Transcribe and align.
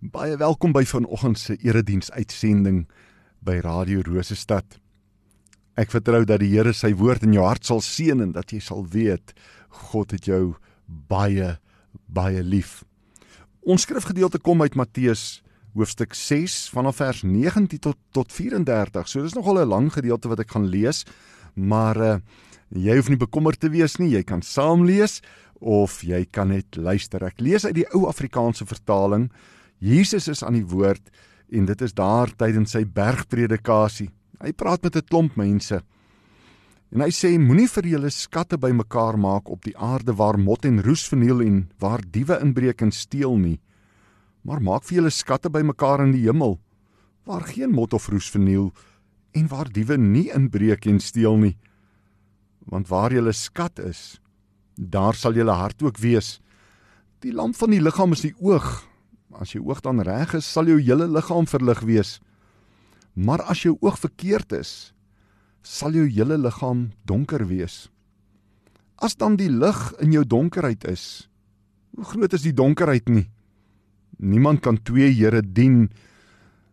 Baie 0.00 0.32
welkom 0.40 0.72
by 0.72 0.80
vanoggend 0.88 1.36
se 1.38 1.58
erediens 1.60 2.08
uitsending 2.10 2.86
by 3.44 3.58
Radio 3.60 4.00
Rosestad. 4.00 4.78
Ek 5.76 5.92
vertrou 5.92 6.22
dat 6.24 6.40
die 6.40 6.48
Here 6.54 6.72
sy 6.72 6.94
woord 6.96 7.26
in 7.26 7.34
jou 7.36 7.44
hart 7.44 7.68
sal 7.68 7.82
seën 7.84 8.24
en 8.24 8.30
dat 8.32 8.48
jy 8.48 8.62
sal 8.64 8.86
weet 8.88 9.34
God 9.90 10.14
het 10.16 10.24
jou 10.24 10.54
baie 10.88 11.58
baie 12.08 12.40
lief. 12.40 12.80
Ons 13.60 13.84
skrifgedeelte 13.84 14.40
kom 14.40 14.64
uit 14.64 14.80
Matteus 14.80 15.42
hoofstuk 15.76 16.16
6 16.16 16.70
vanaf 16.72 17.02
vers 17.04 17.20
19 17.20 17.76
tot 17.84 18.00
tot 18.16 18.32
34. 18.32 19.04
So 19.04 19.20
dis 19.20 19.36
nogal 19.36 19.60
'n 19.60 19.68
lang 19.68 19.92
gedeelte 19.92 20.32
wat 20.32 20.40
ek 20.40 20.56
gaan 20.56 20.72
lees, 20.72 21.04
maar 21.52 21.96
uh, 22.00 22.18
jy 22.72 22.96
hoef 22.96 23.12
nie 23.12 23.20
bekommerd 23.20 23.60
te 23.60 23.68
wees 23.68 24.00
nie. 24.00 24.16
Jy 24.16 24.24
kan 24.24 24.40
saam 24.40 24.88
lees 24.88 25.20
of 25.60 26.00
jy 26.00 26.24
kan 26.24 26.48
net 26.48 26.76
luister. 26.76 27.20
Ek 27.22 27.36
lees 27.36 27.66
uit 27.66 27.74
die 27.74 27.88
ou 27.92 28.08
Afrikaanse 28.08 28.64
vertaling. 28.64 29.28
Jesus 29.80 30.28
is 30.28 30.44
aan 30.44 30.58
die 30.58 30.66
woord 30.66 31.10
en 31.50 31.66
dit 31.66 31.82
is 31.82 31.94
daar 31.96 32.30
tydens 32.36 32.76
sy 32.76 32.84
bergpredikasie. 32.84 34.10
Hy 34.40 34.52
praat 34.52 34.82
met 34.82 34.96
'n 34.96 35.08
klomp 35.08 35.36
mense. 35.36 35.82
En 36.92 37.00
hy 37.00 37.10
sê 37.10 37.38
moenie 37.38 37.68
vir 37.68 37.86
julle 37.86 38.10
skatte 38.10 38.58
bymekaar 38.58 39.18
maak 39.18 39.48
op 39.48 39.64
die 39.64 39.76
aarde 39.76 40.12
waar 40.12 40.38
mot 40.38 40.64
en 40.64 40.82
roes 40.82 41.08
verniel 41.08 41.40
en 41.40 41.70
waar 41.78 42.00
diewe 42.02 42.40
inbreek 42.40 42.82
en 42.82 42.90
steel 42.90 43.36
nie. 43.36 43.60
Maar 44.42 44.60
maak 44.60 44.84
vir 44.84 44.96
julle 44.96 45.10
skatte 45.10 45.50
bymekaar 45.50 46.04
in 46.04 46.12
die 46.12 46.26
hemel 46.26 46.58
waar 47.24 47.46
geen 47.46 47.70
mot 47.70 47.92
of 47.92 48.08
roes 48.08 48.30
verniel 48.30 48.72
en 49.32 49.46
waar 49.48 49.68
diewe 49.70 49.96
nie 49.96 50.30
inbreek 50.34 50.86
en 50.90 51.00
steel 51.00 51.36
nie. 51.36 51.56
Want 52.66 52.88
waar 52.88 53.12
julle 53.12 53.32
skat 53.32 53.78
is, 53.78 54.20
daar 54.74 55.14
sal 55.14 55.34
julle 55.38 55.54
hart 55.54 55.82
ook 55.82 55.98
wees. 55.98 56.40
Die 57.20 57.32
lamp 57.32 57.56
van 57.56 57.70
die 57.70 57.80
liggaam 57.80 58.16
is 58.16 58.24
die 58.24 58.34
oog. 58.40 58.89
As 59.40 59.54
jou 59.56 59.64
oog 59.64 59.80
dan 59.80 60.02
reg 60.04 60.34
is, 60.36 60.44
sal 60.44 60.68
jou 60.68 60.76
hele 60.76 61.08
liggaam 61.08 61.48
verlig 61.48 61.80
wees. 61.88 62.18
Maar 63.16 63.42
as 63.48 63.64
jou 63.64 63.78
oog 63.80 63.96
verkeerd 63.98 64.52
is, 64.52 64.92
sal 65.64 65.96
jou 65.96 66.06
hele 66.08 66.36
liggaam 66.40 66.90
donker 67.08 67.46
wees. 67.48 67.88
As 69.00 69.16
dan 69.16 69.38
die 69.40 69.48
lig 69.48 69.80
in 70.04 70.12
jou 70.12 70.26
donkerheid 70.28 70.84
is, 70.84 71.28
hoe 71.96 72.04
groot 72.04 72.36
is 72.36 72.44
die 72.44 72.54
donkerheid 72.56 73.08
nie? 73.08 73.26
Niemand 74.20 74.60
kan 74.60 74.76
twee 74.84 75.08
here 75.08 75.40
dien 75.42 75.88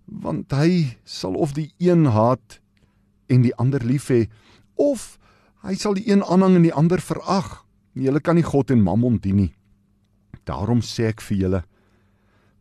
want 0.08 0.53
hy 0.56 0.96
sal 1.03 1.36
of 1.36 1.52
die 1.56 1.72
een 1.84 2.06
haat 2.12 2.59
en 3.31 3.44
die 3.44 3.56
ander 3.59 3.84
lief 3.84 4.08
hê 4.12 4.28
of 4.80 5.18
hy 5.68 5.75
sal 5.75 5.97
die 5.97 6.06
een 6.08 6.24
aanhang 6.24 6.59
en 6.59 6.68
die 6.68 6.75
ander 6.75 7.02
verag. 7.03 7.63
Julle 7.97 8.22
kan 8.24 8.38
nie 8.40 8.46
God 8.46 8.72
en 8.72 8.84
Mammon 8.84 9.18
dien 9.24 9.40
nie. 9.42 9.52
Daarom 10.47 10.84
sê 10.86 11.09
ek 11.09 11.24
vir 11.28 11.40
julle, 11.42 11.62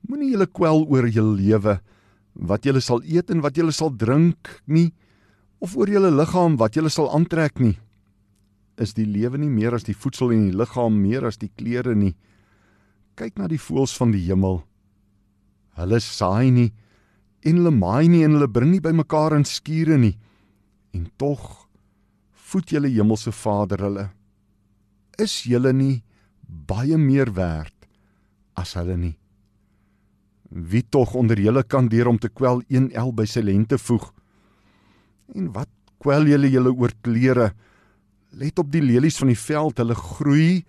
Moenie 0.06 0.30
julle 0.30 0.46
kwel 0.46 0.84
oor 0.86 1.08
julle 1.10 1.34
lewe 1.40 1.80
wat 2.36 2.66
julle 2.68 2.82
sal 2.84 3.00
eet 3.02 3.32
en 3.32 3.40
wat 3.42 3.56
julle 3.58 3.72
sal 3.74 3.90
drink 3.90 4.52
nie 4.66 4.92
of 5.58 5.74
oor 5.74 5.90
julle 5.90 6.12
liggaam 6.12 6.58
wat 6.60 6.76
julle 6.76 6.92
sal 6.92 7.08
aantrek 7.10 7.58
nie. 7.58 7.74
Is 8.78 8.94
die 8.94 9.06
lewe 9.08 9.40
nie 9.40 9.50
meer 9.50 9.74
as 9.74 9.86
die 9.88 9.96
voedsel 9.96 10.34
en 10.36 10.50
die 10.50 10.56
liggaam 10.56 11.00
meer 11.00 11.26
as 11.26 11.40
die 11.40 11.50
klere 11.58 11.96
nie? 11.96 12.14
Kyk 13.16 13.40
na 13.40 13.48
die 13.48 13.58
voëls 13.58 13.96
van 13.96 14.12
die 14.12 14.22
hemel. 14.28 14.60
Hulle 15.80 16.00
saai 16.04 16.52
nie 16.52 16.70
en 17.46 17.60
hulle 17.60 17.72
maai 17.74 18.06
nie 18.12 18.22
en 18.26 18.36
hulle 18.36 18.50
bring 18.52 18.72
nie 18.74 18.84
bymekaar 18.84 19.34
in 19.36 19.46
skure 19.48 19.98
nie. 19.98 20.14
En 20.94 21.08
tog 21.18 21.66
voed 22.46 22.70
julle 22.70 22.92
hemelse 22.92 23.32
Vader 23.34 23.82
hulle. 23.88 24.08
Is 25.18 25.42
julle 25.48 25.72
nie 25.72 26.02
baie 26.46 26.98
meer 27.00 27.32
werd 27.34 27.74
as 28.54 28.76
hulle 28.78 28.96
nie? 29.00 29.16
Wie 30.50 30.84
tog 30.88 31.14
onder 31.14 31.38
julle 31.40 31.62
kan 31.66 31.88
deur 31.90 32.06
om 32.06 32.18
te 32.18 32.28
kwel 32.28 32.62
een 32.70 32.90
el 32.94 33.12
by 33.14 33.26
sy 33.26 33.42
lente 33.42 33.78
voeg? 33.78 34.12
En 35.34 35.50
wat 35.54 35.70
kwel 36.02 36.28
julle 36.30 36.50
julle 36.50 36.72
oor 36.74 36.94
klere? 37.02 37.50
Let 38.36 38.60
op 38.62 38.70
die 38.70 38.84
lelies 38.84 39.18
van 39.18 39.32
die 39.32 39.38
veld, 39.38 39.80
hulle 39.82 39.96
groei. 39.96 40.62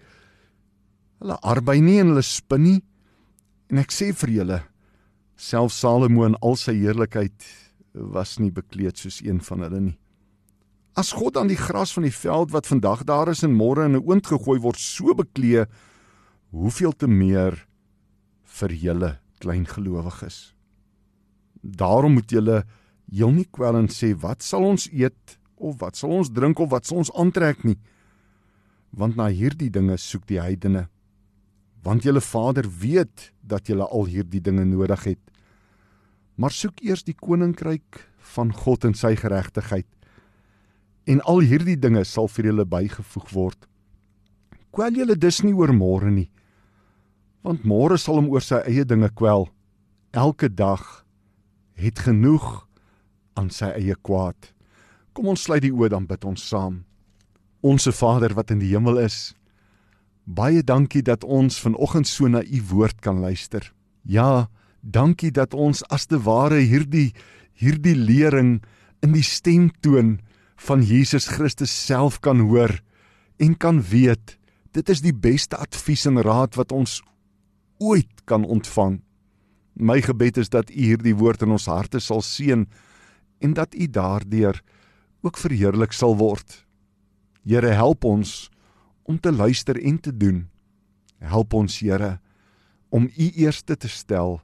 Hulle 1.22 1.38
arbei 1.46 1.78
nie 1.82 2.00
en 2.02 2.14
hulle 2.14 2.26
spin 2.26 2.64
nie. 2.64 2.80
En 3.70 3.82
ek 3.82 3.94
sê 3.94 4.14
vir 4.16 4.34
julle, 4.40 4.60
self 5.36 5.74
Salomo 5.76 6.26
in 6.26 6.38
al 6.42 6.56
sy 6.58 6.74
heerlikheid 6.80 7.46
was 7.94 8.38
nie 8.40 8.54
bekleed 8.54 8.98
soos 8.98 9.20
een 9.26 9.42
van 9.44 9.66
hulle 9.66 9.82
nie. 9.90 9.98
As 10.98 11.12
God 11.14 11.36
dan 11.36 11.52
die 11.52 11.60
gras 11.60 11.92
van 11.94 12.08
die 12.08 12.16
veld 12.16 12.54
wat 12.56 12.70
vandag 12.70 13.04
daar 13.06 13.30
is 13.30 13.44
en 13.46 13.54
môre 13.54 13.86
in 13.86 13.96
'n 13.98 14.02
oond 14.02 14.26
gegooi 14.26 14.60
word 14.60 14.80
so 14.80 15.14
beklee, 15.14 15.66
hoeveel 16.52 16.94
te 16.94 17.08
meer 17.08 17.68
vir 18.44 18.70
julle 18.74 19.20
klein 19.42 19.66
gelowiges. 19.68 20.54
Daarom 21.62 22.18
moet 22.18 22.32
julle 22.32 22.64
heel 23.12 23.32
nie 23.32 23.48
kwel 23.52 23.78
en 23.80 23.90
sê 23.92 24.14
wat 24.22 24.44
sal 24.44 24.66
ons 24.68 24.88
eet 24.92 25.38
of 25.58 25.80
wat 25.82 25.98
sal 25.98 26.14
ons 26.20 26.32
drink 26.34 26.60
of 26.60 26.72
wat 26.74 26.86
sal 26.88 27.02
ons 27.02 27.14
aantrek 27.18 27.64
nie. 27.66 27.78
Want 28.92 29.18
na 29.18 29.30
hierdie 29.34 29.72
dinge 29.74 29.98
soek 30.00 30.28
die 30.30 30.42
heidene. 30.42 30.88
Want 31.84 32.06
julle 32.08 32.22
Vader 32.22 32.68
weet 32.68 33.32
dat 33.42 33.68
julle 33.68 33.88
al 33.88 34.08
hierdie 34.12 34.42
dinge 34.44 34.66
nodig 34.66 35.04
het. 35.14 35.24
Maar 36.38 36.54
soek 36.54 36.84
eers 36.86 37.06
die 37.08 37.16
koninkryk 37.18 38.04
van 38.36 38.52
God 38.54 38.86
en 38.86 38.98
sy 38.98 39.16
geregtigheid 39.18 39.88
en 41.08 41.22
al 41.24 41.40
hierdie 41.48 41.78
dinge 41.80 42.04
sal 42.04 42.28
vir 42.28 42.50
julle 42.50 42.66
bygevoeg 42.68 43.30
word. 43.32 43.62
Kwel 44.76 45.00
julle 45.00 45.16
dus 45.16 45.40
nie 45.46 45.56
oor 45.56 45.72
môre 45.74 46.12
nie 46.12 46.28
want 47.48 47.64
môre 47.64 47.96
sal 47.96 48.20
hom 48.20 48.28
oor 48.34 48.44
sy 48.44 48.60
eie 48.68 48.84
dinge 48.84 49.10
kwel. 49.16 49.48
Elke 50.12 50.50
dag 50.52 50.84
het 51.80 52.04
genoeg 52.04 52.66
aan 53.40 53.50
sy 53.54 53.72
eie 53.78 53.96
kwaad. 53.96 54.52
Kom 55.16 55.32
ons 55.32 55.48
sluit 55.48 55.64
die 55.64 55.74
oë 55.74 55.92
dan 55.94 56.08
bid 56.10 56.26
ons 56.28 56.44
saam. 56.44 56.84
Onse 57.64 57.94
Vader 57.96 58.36
wat 58.38 58.52
in 58.54 58.60
die 58.62 58.74
hemel 58.74 59.00
is, 59.02 59.34
baie 60.26 60.62
dankie 60.62 61.04
dat 61.06 61.24
ons 61.24 61.62
vanoggend 61.64 62.10
so 62.10 62.28
na 62.28 62.44
u 62.44 62.62
woord 62.70 63.00
kan 63.02 63.22
luister. 63.24 63.64
Ja, 64.04 64.50
dankie 64.82 65.32
dat 65.32 65.56
ons 65.56 65.84
as 65.94 66.08
te 66.08 66.20
ware 66.20 66.60
hierdie 66.60 67.14
hierdie 67.58 67.96
lering 67.98 68.60
in 69.02 69.16
die 69.16 69.26
stemtoon 69.26 70.18
van 70.68 70.84
Jesus 70.86 71.26
Christus 71.32 71.74
self 71.74 72.20
kan 72.22 72.44
hoor 72.50 72.76
en 73.42 73.56
kan 73.58 73.82
weet 73.82 74.36
dit 74.78 74.90
is 74.94 75.02
die 75.02 75.14
beste 75.14 75.58
advies 75.58 76.06
en 76.06 76.22
raad 76.22 76.58
wat 76.60 76.74
ons 76.76 77.00
ooit 77.80 78.24
kan 78.26 78.46
ontvang. 78.46 79.02
My 79.74 80.02
gebed 80.02 80.38
is 80.38 80.50
dat 80.50 80.70
U 80.70 80.82
hierdie 80.82 81.16
woord 81.16 81.42
in 81.46 81.54
ons 81.54 81.68
harte 81.70 82.00
sal 82.00 82.22
seën 82.26 82.66
en 83.40 83.54
dat 83.54 83.76
U 83.76 83.88
daardeur 83.88 84.62
ook 85.22 85.38
verheerlik 85.38 85.94
sal 85.94 86.18
word. 86.18 86.64
Here, 87.46 87.72
help 87.78 88.04
ons 88.04 88.50
om 89.08 89.20
te 89.20 89.32
luister 89.32 89.78
en 89.80 90.00
te 90.00 90.12
doen. 90.12 90.48
Help 91.20 91.54
ons, 91.54 91.80
Here, 91.80 92.20
om 92.90 93.08
U 93.08 93.30
eerste 93.36 93.78
te 93.78 93.88
stel 93.88 94.42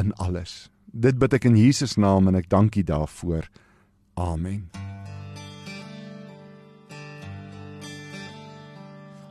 in 0.00 0.12
alles. 0.14 0.70
Dit 0.86 1.18
bid 1.18 1.34
ek 1.34 1.50
in 1.50 1.58
Jesus 1.58 1.98
naam 1.98 2.30
en 2.30 2.38
ek 2.38 2.50
dank 2.50 2.76
U 2.78 2.82
daarvoor. 2.86 3.50
Amen. 4.14 4.93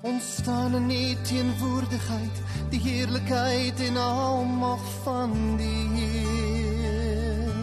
Ons 0.03 0.35
staan 0.35 0.75
in 0.75 0.87
die 0.87 1.17
teenwoordigheid, 1.23 2.39
die 2.69 2.79
heerlikheid 2.83 3.79
en 3.87 3.97
almag 3.97 4.81
van 5.03 5.31
die 5.55 5.85
Heer. 5.93 7.53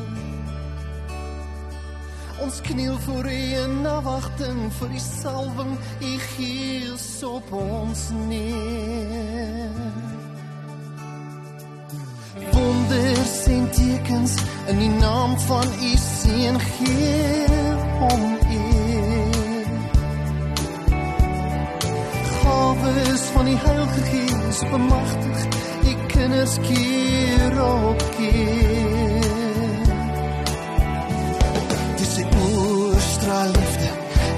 Ons 2.40 2.60
kniel 2.64 2.96
voor 3.04 3.28
U 3.28 3.42
in 3.64 3.84
afwagting 3.87 4.72
vir 4.78 4.88
die 4.94 5.02
salwing 5.04 5.76
U 6.00 6.14
gees 6.31 7.06
op 7.28 7.52
ons 7.52 8.08
neer. 8.25 9.76
Wonders 12.56 13.37
en 13.52 13.70
tekens 13.76 14.40
in 14.72 14.81
die 14.87 14.94
naam 14.96 15.37
van 15.44 15.69
U 15.76 15.94
seun 16.08 16.60
gee 16.72 17.46
om 18.08 18.28
eer. 18.48 18.69
Gawes 22.90 23.22
van 23.34 23.44
die 23.46 23.58
Heilige 23.58 24.02
Gees 24.10 24.58
bemagtig 24.70 25.38
U 25.90 25.94
kinders 26.08 26.58
keer 26.66 27.62
op 27.62 28.04
keer. 28.16 28.90
extra 33.20 33.44
liefde. 33.44 33.88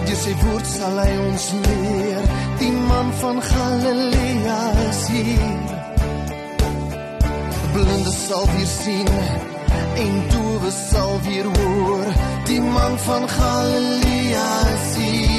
Deur 0.06 0.18
sy 0.18 0.34
woord 0.42 0.66
sal 0.66 0.98
hy 0.98 1.12
ons 1.26 1.46
leer. 1.64 2.24
Die 2.60 2.72
man 2.72 3.12
van 3.20 3.42
Galilea 3.42 4.60
is 4.88 5.02
hier. 5.12 5.60
Blinde 7.72 8.12
sal 8.12 8.46
weer 8.54 8.66
sien 8.66 9.12
en 10.04 10.14
doewe 10.32 10.70
sal 10.70 11.20
weer 11.28 11.46
hoor. 11.58 12.08
Die 12.46 12.60
man 12.60 12.98
van 13.06 13.28
Galilea 13.28 14.48
is 14.74 14.96
hier. 14.96 15.31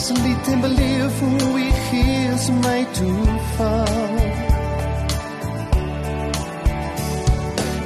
Lewenslied 0.00 0.52
en 0.52 0.60
beleef 0.60 1.20
hoe 1.20 1.60
u 1.60 1.70
gees 1.90 2.48
my 2.48 2.86
toeval. 2.90 4.16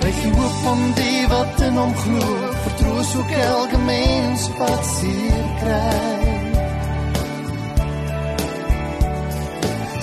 Ek 0.04 0.18
hoop 0.36 0.66
om 0.72 0.82
die 0.94 1.26
wat 1.28 1.60
in 1.60 1.76
hom 1.76 1.94
glo, 1.94 2.36
vertroos 2.66 3.16
ook 3.16 3.30
elke 3.30 3.78
mens 3.78 4.48
wat 4.58 4.86
seer 4.86 5.48
kry. 5.58 6.30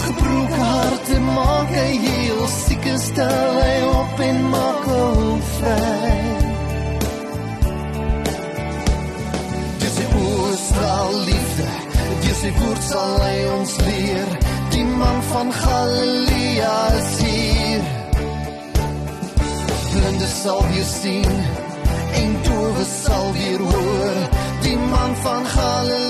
Gebroke 0.03 0.61
harte 0.73 1.19
maak 1.19 1.71
hy 1.79 1.91
heel 2.07 2.47
siek 2.57 2.91
stel 2.97 3.61
hy 3.61 3.75
op 3.95 4.25
en 4.27 4.43
maak 4.49 4.83
hom 4.91 5.41
vry. 5.55 5.90
Sal 12.89 13.15
hy 13.21 13.37
ons 13.55 13.73
leer. 13.85 14.29
Die 14.73 14.85
man 14.85 15.23
van 15.31 15.53
Galilea 15.53 16.77
is 16.99 17.11
hier. 17.25 17.81
Blinde 19.91 20.29
sal 20.41 20.61
weer 20.71 20.89
sien 20.89 21.33
en 22.21 22.37
doewe 22.47 22.85
sal 23.03 23.33
weer 23.39 23.65
hoor. 23.73 24.21
Die 24.61 24.77
man 24.77 25.15
van 25.25 25.45
Galilea 25.55 26.00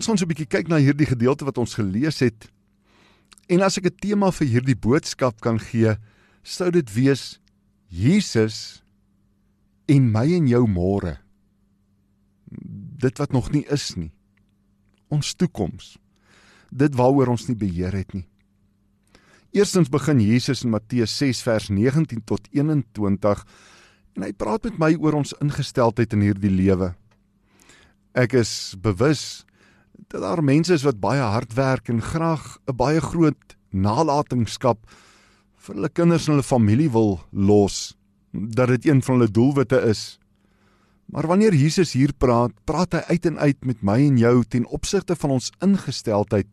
ons 0.00 0.08
gaan 0.08 0.16
so 0.16 0.24
'n 0.24 0.32
bietjie 0.32 0.48
kyk 0.48 0.68
na 0.68 0.80
hierdie 0.80 1.06
gedeelte 1.06 1.44
wat 1.44 1.58
ons 1.60 1.76
gelees 1.76 2.24
het. 2.24 2.48
En 3.52 3.60
as 3.60 3.76
ek 3.76 3.84
'n 3.84 4.00
tema 4.00 4.30
vir 4.32 4.48
hierdie 4.48 4.76
boodskap 4.76 5.40
kan 5.40 5.58
gee, 5.58 5.96
sou 6.42 6.70
dit 6.70 6.88
wees 6.94 7.38
Jesus 7.88 8.82
en 9.86 10.10
my 10.10 10.24
en 10.24 10.46
jou 10.48 10.66
môre. 10.66 11.18
Dit 12.96 13.18
wat 13.18 13.32
nog 13.32 13.52
nie 13.52 13.66
is 13.68 13.96
nie. 13.96 14.10
Ons 15.10 15.34
toekoms. 15.34 15.98
Dit 16.72 16.94
waaroor 16.94 17.28
ons 17.28 17.48
nie 17.48 17.56
beheer 17.56 17.92
het 17.92 18.14
nie. 18.14 18.26
Eerstens 19.52 19.88
begin 19.88 20.20
Jesus 20.20 20.64
in 20.64 20.70
Matteus 20.70 21.16
6 21.18 21.42
vers 21.42 21.68
19 21.68 22.24
tot 22.24 22.48
21 22.52 23.44
en 24.16 24.22
hy 24.22 24.32
praat 24.32 24.64
met 24.64 24.78
my 24.78 24.94
oor 24.94 25.12
ons 25.12 25.34
ingesteldheid 25.40 26.12
in 26.12 26.20
hierdie 26.20 26.50
lewe. 26.50 26.94
Ek 28.14 28.32
is 28.32 28.74
bewus 28.80 29.44
dat 30.08 30.20
daar 30.20 30.42
mense 30.44 30.74
is 30.74 30.86
wat 30.86 31.00
baie 31.00 31.20
hard 31.20 31.54
werk 31.54 31.88
en 31.88 32.02
graag 32.02 32.58
'n 32.66 32.76
baie 32.76 33.00
groot 33.00 33.56
nalatenskap 33.70 34.78
vir 35.56 35.74
hulle 35.74 35.88
kinders 35.88 36.28
en 36.28 36.34
hulle 36.34 36.42
familie 36.42 36.90
wil 36.90 37.20
los 37.32 37.96
dat 38.32 38.68
dit 38.68 38.86
een 38.86 39.02
van 39.02 39.18
hulle 39.18 39.30
doelwitte 39.30 39.80
is 39.82 40.20
Maar 41.10 41.26
wanneer 41.26 41.54
Jesus 41.54 41.92
hier 41.92 42.12
praat, 42.14 42.54
praat 42.64 42.94
hy 42.94 43.00
uit 43.16 43.26
en 43.26 43.38
uit 43.38 43.64
met 43.66 43.80
my 43.82 43.98
en 44.06 44.18
jou 44.18 44.34
ten 44.46 44.66
opsigte 44.70 45.16
van 45.18 45.34
ons 45.40 45.50
ingesteldheid 45.58 46.50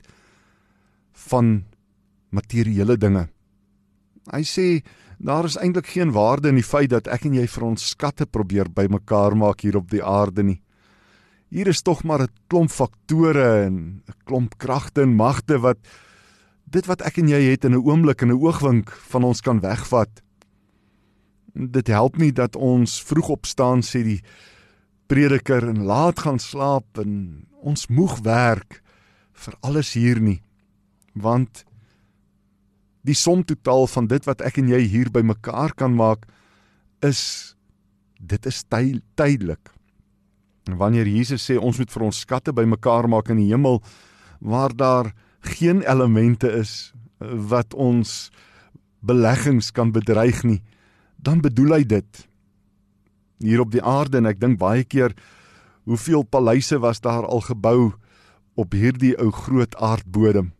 van 1.30 1.51
materiële 2.34 2.98
dinge. 2.98 3.27
Hy 4.34 4.42
sê 4.50 4.68
daar 5.22 5.46
is 5.46 5.58
eintlik 5.62 5.92
geen 5.94 6.12
waarde 6.13 6.50
in 6.50 6.58
die 6.58 6.66
feit 6.66 6.89
dat 6.94 7.10
ek 7.10 7.27
en 7.30 7.38
jy 7.38 7.46
vir 7.50 7.68
ons 7.70 7.86
skatte 7.94 8.25
probeer 8.25 8.70
bymekaar 8.74 9.38
maak 9.38 9.62
hier 9.66 9.77
op 9.77 9.92
die 9.94 10.04
aarde 10.04 10.44
nie. 10.44 10.60
Hier 11.48 11.68
is 11.72 11.82
tog 11.82 12.04
maar 12.04 12.22
'n 12.22 12.34
klomp 12.48 12.72
faktore 12.72 13.63
en 13.66 14.04
'n 14.04 14.13
klomp 14.25 14.58
kragte 14.58 15.01
en 15.01 15.16
magte 15.16 15.60
wat 15.60 15.77
dit 16.66 16.86
wat 16.86 17.01
ek 17.01 17.18
en 17.18 17.27
jy 17.27 17.42
het 17.51 17.63
in 17.63 17.72
'n 17.72 17.84
oomblik 17.88 18.22
en 18.22 18.32
'n 18.32 18.42
oogwink 18.42 18.92
van 18.92 19.24
ons 19.24 19.42
kan 19.42 19.60
wegvat. 19.60 20.22
Dit 21.54 21.88
help 21.88 22.18
nie 22.18 22.32
dat 22.32 22.56
ons 22.56 23.04
vroeg 23.04 23.30
opstaan 23.30 23.82
sê 23.82 24.04
die 24.04 24.22
prediker 25.08 25.68
en 25.68 25.84
laat 25.84 26.20
gaan 26.20 26.39
slaap 26.39 26.98
en 26.98 27.48
ons 27.62 27.88
moeg 27.88 28.20
werk 28.20 28.84
vir 29.34 29.54
alles 29.62 29.94
hier 29.94 30.20
nie. 30.20 30.42
Want 31.13 31.63
die 33.04 33.16
som 33.16 33.44
totaal 33.44 33.88
van 33.88 34.08
dit 34.08 34.25
wat 34.25 34.42
ek 34.42 34.58
en 34.58 34.68
jy 34.68 34.82
hier 34.82 35.10
bymekaar 35.10 35.74
kan 35.74 35.96
maak 35.96 36.25
is 37.01 37.56
dit 38.20 38.46
is 38.46 38.63
tydelik. 39.16 39.77
Wanneer 40.76 41.08
Jesus 41.08 41.46
sê 41.48 41.58
ons 41.58 41.78
moet 41.80 41.92
vir 41.92 42.04
ons 42.04 42.20
skatte 42.20 42.54
bymekaar 42.54 43.08
maak 43.08 43.30
in 43.32 43.40
die 43.40 43.52
hemel 43.52 43.82
waar 44.40 44.76
daar 44.76 45.14
geen 45.56 45.82
elemente 45.82 46.52
is 46.52 46.94
eh, 47.20 47.32
wat 47.32 47.74
ons 47.74 48.32
beleggings 49.00 49.72
kan 49.72 49.92
bedreig 49.92 50.44
nie, 50.44 50.62
dan 51.16 51.42
bedoel 51.42 51.78
hy 51.78 51.84
dit. 51.88 52.28
Hier 53.40 53.62
op 53.62 53.72
die 53.72 53.84
aarde 53.84 54.20
en 54.20 54.28
ek 54.30 54.42
dink 54.42 54.60
baie 54.60 54.84
keer 54.84 55.16
hoeveel 55.88 56.26
paleise 56.28 56.82
was 56.84 57.00
daar 57.00 57.26
al 57.26 57.42
gebou 57.46 57.94
op 58.58 58.74
hierdie 58.74 59.16
ou 59.22 59.32
groot 59.32 59.76
aardbodem 59.78 60.52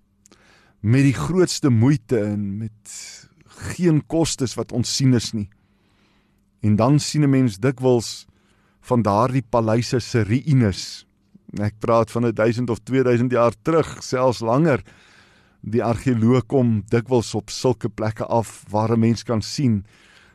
met 0.80 1.04
die 1.04 1.16
grootste 1.18 1.70
moeite 1.74 2.20
en 2.22 2.58
met 2.62 2.94
geen 3.74 4.04
kostes 4.08 4.54
wat 4.56 4.72
ons 4.72 4.96
sien 4.96 5.18
is 5.18 5.32
nie. 5.34 5.50
En 6.62 6.76
dan 6.76 7.00
sien 7.00 7.24
'n 7.24 7.30
mens 7.30 7.58
dikwels 7.60 8.28
van 8.88 9.04
daardie 9.04 9.44
paleise 9.44 10.00
se 10.00 10.24
ruïnes 10.24 11.08
Ek 11.56 11.78
praat 11.80 12.12
van 12.12 12.28
1000 12.28 12.70
of 12.70 12.82
2000 12.84 13.32
jaar 13.32 13.54
terug, 13.64 14.04
selfs 14.04 14.42
langer. 14.44 14.84
Die 15.64 15.84
argeoloog 15.84 16.46
kom 16.52 16.82
dikwels 16.92 17.32
op 17.36 17.50
sulke 17.50 17.90
plekke 17.90 18.26
af 18.26 18.66
waar 18.70 18.92
'n 18.92 19.00
mens 19.00 19.24
kan 19.24 19.42
sien 19.42 19.86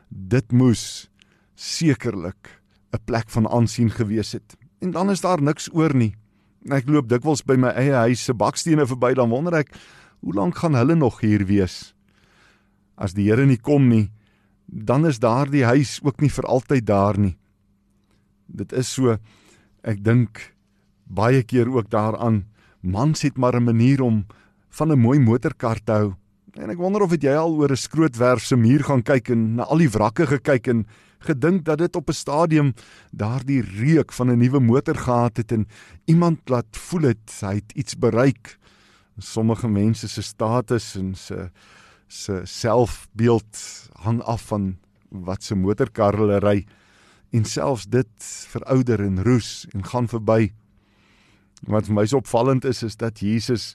dit 0.09 0.51
moes 0.51 1.09
sekerlik 1.55 2.61
'n 2.93 3.03
plek 3.05 3.29
van 3.29 3.47
aansien 3.47 3.89
gewees 3.89 4.31
het. 4.31 4.57
En 4.81 4.91
dan 4.91 5.09
is 5.09 5.21
daar 5.21 5.41
niks 5.41 5.69
oor 5.73 5.95
nie. 5.95 6.15
Ek 6.69 6.89
loop 6.89 7.09
dikwels 7.09 7.45
by 7.45 7.55
my 7.55 7.69
eie 7.69 7.93
huis 7.93 8.23
se 8.23 8.33
bakstene 8.33 8.85
verby 8.87 9.13
dan 9.13 9.29
wonder 9.29 9.53
ek 9.53 9.69
hoe 10.21 10.33
lank 10.33 10.57
gaan 10.57 10.75
hulle 10.75 10.95
nog 10.95 11.19
hier 11.19 11.45
wees? 11.45 11.93
As 12.97 13.13
die 13.13 13.29
Here 13.29 13.45
nie 13.45 13.57
kom 13.57 13.87
nie, 13.87 14.11
dan 14.67 15.05
is 15.05 15.19
daardie 15.19 15.63
huis 15.63 15.99
ook 16.03 16.21
nie 16.21 16.29
vir 16.29 16.45
altyd 16.45 16.85
daar 16.85 17.19
nie. 17.19 17.37
Dit 18.53 18.73
is 18.77 18.93
so 18.93 19.17
ek 19.83 20.03
dink 20.05 20.53
baie 21.09 21.41
keer 21.43 21.67
ook 21.67 21.89
daaraan 21.89 22.45
mans 22.81 23.21
het 23.21 23.37
maar 23.37 23.55
'n 23.55 23.63
manier 23.63 24.01
om 24.01 24.25
van 24.69 24.91
'n 24.91 24.99
mooi 24.99 25.19
motorkar 25.19 25.79
te 25.83 25.91
hou. 25.91 26.13
En 26.53 26.69
ek 26.69 26.77
wonder 26.77 27.01
of 27.01 27.11
het 27.11 27.23
jy 27.23 27.33
al 27.33 27.55
oor 27.55 27.71
'n 27.71 27.75
skrootwerf 27.75 28.43
se 28.45 28.55
muur 28.55 28.83
gaan 28.83 29.01
kyk 29.01 29.29
en 29.29 29.55
na 29.55 29.63
al 29.63 29.77
die 29.77 29.89
wrakke 29.89 30.27
gekyk 30.27 30.67
en 30.67 30.85
gedink 31.19 31.65
dat 31.65 31.77
dit 31.77 31.95
op 31.95 32.09
'n 32.09 32.13
stadium 32.13 32.73
daardie 33.11 33.61
reuk 33.61 34.11
van 34.13 34.29
'n 34.29 34.37
nuwe 34.37 34.59
motor 34.59 34.95
gehad 34.95 35.37
het 35.37 35.51
en 35.51 35.67
iemand 36.05 36.49
laat 36.49 36.77
voel 36.77 37.01
het 37.01 37.39
hy 37.41 37.55
het 37.55 37.71
iets 37.75 37.97
bereik. 37.97 38.57
Sommige 39.17 39.67
mense 39.67 40.07
se 40.07 40.21
status 40.21 40.95
en 40.95 41.15
se 41.15 41.49
se 42.07 42.41
selfbeeld 42.43 43.89
hang 43.93 44.21
af 44.21 44.41
van 44.47 44.77
wat 45.09 45.43
se 45.43 45.55
motorkar 45.55 46.17
hulle 46.17 46.39
ry 46.39 46.65
en 47.33 47.45
selfs 47.49 47.87
dit 47.89 48.29
verouder 48.53 49.01
en 49.01 49.23
roes 49.25 49.65
en 49.73 49.83
gaan 49.85 50.07
verby. 50.07 50.51
Wat 51.65 51.87
vir 51.89 51.97
my 51.97 52.05
so 52.05 52.21
opvallend 52.21 52.65
is 52.69 52.83
is 52.85 52.97
dat 52.99 53.23
Jesus 53.23 53.73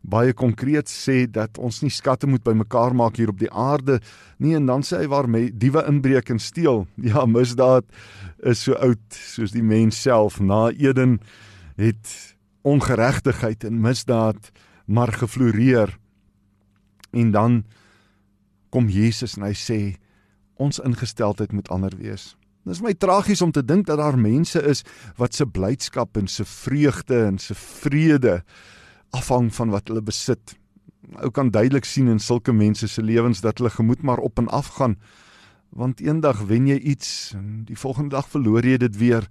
baie 0.00 0.32
konkreet 0.32 0.88
sê 0.88 1.26
dat 1.28 1.58
ons 1.60 1.82
nie 1.82 1.92
skatte 1.92 2.28
moet 2.30 2.44
bymekaar 2.44 2.94
maak 2.96 3.18
hier 3.20 3.32
op 3.32 3.40
die 3.40 3.50
aarde 3.52 3.98
nie 4.40 4.54
en 4.56 4.68
dan 4.70 4.84
sê 4.86 5.02
hy 5.02 5.10
waar 5.12 5.28
diewe 5.28 5.84
inbreek 5.88 6.30
en 6.30 6.40
steel. 6.40 6.86
Ja, 7.10 7.26
misdaad 7.26 7.84
is 8.38 8.62
so 8.64 8.74
oud 8.78 9.02
soos 9.10 9.52
die 9.52 9.64
mens 9.64 10.00
self. 10.00 10.40
Na 10.40 10.70
Eden 10.70 11.20
het 11.76 12.36
ongeregtigheid 12.62 13.64
en 13.64 13.80
misdaad 13.80 14.52
maar 14.86 15.12
gefloreer. 15.12 15.98
En 17.12 17.30
dan 17.30 17.64
kom 18.70 18.88
Jesus 18.88 19.36
en 19.36 19.48
hy 19.48 19.54
sê 19.54 19.80
ons 20.60 20.78
ingesteldheid 20.78 21.52
moet 21.52 21.68
ander 21.72 21.94
wees. 21.98 22.36
Dit 22.70 22.78
is 22.78 22.84
my 22.86 22.92
tragies 22.94 23.40
om 23.42 23.50
te 23.50 23.64
dink 23.66 23.88
dat 23.88 23.98
daar 23.98 24.14
mense 24.14 24.60
is 24.62 24.84
wat 25.18 25.34
se 25.34 25.42
blydskap 25.42 26.14
en 26.20 26.28
se 26.30 26.44
vreugde 26.46 27.16
en 27.26 27.38
se 27.42 27.54
vrede 27.58 28.44
afhang 29.10 29.48
van 29.54 29.72
wat 29.74 29.90
hulle 29.90 30.04
besit. 30.06 30.54
Ou 31.18 31.32
kan 31.34 31.50
duidelik 31.50 31.88
sien 31.88 32.06
in 32.12 32.22
sulke 32.22 32.54
mense 32.54 32.86
se 32.86 33.02
lewens 33.02 33.42
dat 33.42 33.58
hulle 33.58 33.72
gemoed 33.74 34.06
maar 34.06 34.22
op 34.22 34.38
en 34.38 34.46
af 34.54 34.68
gaan. 34.76 34.94
Want 35.74 35.98
eendag 35.98 36.44
wen 36.46 36.70
jy 36.70 36.78
iets 36.94 37.32
en 37.34 37.64
die 37.66 37.78
volgende 37.78 38.14
dag 38.14 38.30
verloor 38.30 38.62
jy 38.62 38.78
dit 38.78 39.02
weer. 39.02 39.26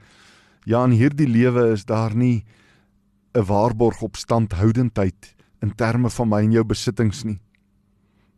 Ja, 0.67 0.83
in 0.83 0.99
hierdie 0.99 1.31
lewe 1.31 1.69
is 1.77 1.87
daar 1.87 2.15
nie 2.15 2.43
'n 3.31 3.45
waarborg 3.45 4.01
op 4.01 4.19
standhoudendheid 4.19 5.35
in 5.61 5.75
terme 5.75 6.09
van 6.09 6.27
my 6.27 6.43
en 6.43 6.51
jou 6.51 6.65
besittings 6.65 7.23
nie. 7.23 7.39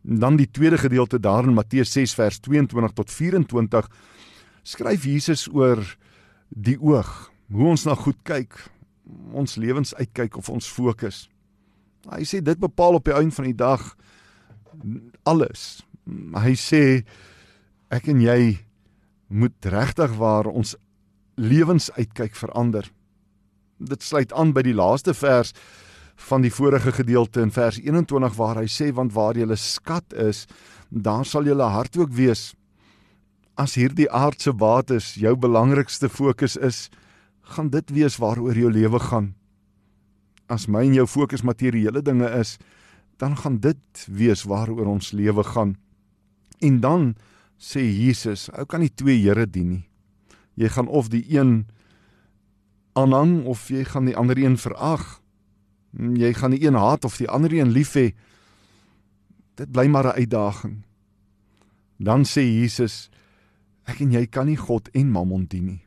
En 0.06 0.18
dan 0.18 0.36
die 0.36 0.50
tweede 0.50 0.78
gedeelte 0.78 1.20
daar 1.20 1.44
in 1.44 1.54
Matteus 1.54 1.92
6 1.92 2.14
vers 2.14 2.38
22 2.38 2.92
tot 2.92 3.10
24 3.10 3.88
skryf 4.62 5.06
Jesus 5.06 5.48
oor 5.50 5.82
die 6.48 6.78
oog, 6.80 7.10
hoe 7.52 7.68
ons 7.74 7.86
na 7.86 7.96
goed 7.98 8.18
kyk, 8.28 8.54
ons 9.34 9.58
lewens 9.60 9.94
uitkyk 9.98 10.38
of 10.38 10.48
ons 10.52 10.68
fokus. 10.68 11.26
Hy 12.10 12.24
sê 12.26 12.40
dit 12.42 12.58
bepaal 12.58 12.98
op 12.98 13.06
die 13.06 13.14
einde 13.14 13.34
van 13.34 13.48
die 13.48 13.58
dag 13.58 13.82
alles. 15.28 15.82
Hy 16.34 16.54
sê 16.58 16.82
ek 17.92 18.08
en 18.10 18.22
jy 18.22 18.56
moet 19.32 19.70
regtig 19.72 20.16
waar 20.18 20.48
ons 20.50 20.74
lewens 21.40 21.90
uitkyk 21.96 22.34
verander. 22.36 22.88
Dit 23.82 24.04
sluit 24.04 24.32
aan 24.36 24.52
by 24.54 24.64
die 24.66 24.76
laaste 24.76 25.14
vers 25.16 25.54
van 26.28 26.44
die 26.44 26.52
vorige 26.52 26.92
gedeelte 26.94 27.42
in 27.42 27.50
vers 27.50 27.80
21 27.80 28.36
waar 28.38 28.60
hy 28.60 28.68
sê 28.70 28.92
want 28.94 29.14
waar 29.14 29.34
'n 29.34 29.56
skat 29.56 30.12
is, 30.12 30.46
daar 30.90 31.24
sal 31.24 31.44
jou 31.44 31.58
hart 31.58 31.96
ook 31.96 32.12
wees 32.12 32.54
as 33.54 33.74
hierdie 33.76 34.08
aardse 34.10 34.52
bates 34.52 35.14
jou 35.20 35.34
belangrikste 35.36 36.08
fokus 36.08 36.56
is, 36.56 36.88
gaan 37.42 37.70
dit 37.70 37.90
wees 37.90 38.16
waaroor 38.16 38.56
jou 38.56 38.70
lewe 38.72 38.98
gaan. 38.98 39.34
As 40.48 40.68
my 40.68 40.84
en 40.86 40.94
jou 40.94 41.06
fokus 41.06 41.44
materiële 41.44 42.02
dinge 42.02 42.28
is, 42.38 42.58
dan 43.20 43.36
gaan 43.36 43.60
dit 43.60 44.06
wees 44.08 44.44
waaroor 44.48 44.86
ons 44.86 45.12
lewe 45.12 45.44
gaan. 45.44 45.76
En 46.60 46.80
dan 46.80 47.14
sê 47.58 47.84
Jesus, 47.84 48.48
ou 48.50 48.66
kan 48.66 48.82
nie 48.82 48.90
twee 48.90 49.20
Here 49.22 49.46
dien 49.46 49.68
nie. 49.68 49.84
Jy 50.58 50.68
gaan 50.74 50.88
of 50.88 51.08
die 51.12 51.24
een 51.30 51.66
aanhang 52.98 53.44
of 53.48 53.68
jy 53.72 53.84
gaan 53.88 54.08
die 54.10 54.16
ander 54.18 54.38
een 54.38 54.58
verag. 54.60 55.20
Jy 55.96 56.32
gaan 56.36 56.56
die 56.56 56.64
een 56.66 56.76
haat 56.76 57.04
of 57.04 57.16
die 57.20 57.28
ander 57.28 57.52
een 57.54 57.72
lief 57.72 57.94
hê. 57.96 58.12
Dit 59.56 59.72
bly 59.72 59.86
maar 59.86 60.12
'n 60.12 60.18
uitdaging. 60.18 60.82
Dan 61.98 62.24
sê 62.24 62.42
Jesus, 62.42 63.10
Ek 63.86 64.00
en 64.00 64.12
jy 64.14 64.26
kan 64.26 64.46
nie 64.46 64.58
God 64.58 64.88
en 64.94 65.10
Mammon 65.10 65.46
dien 65.50 65.66
nie. 65.66 65.80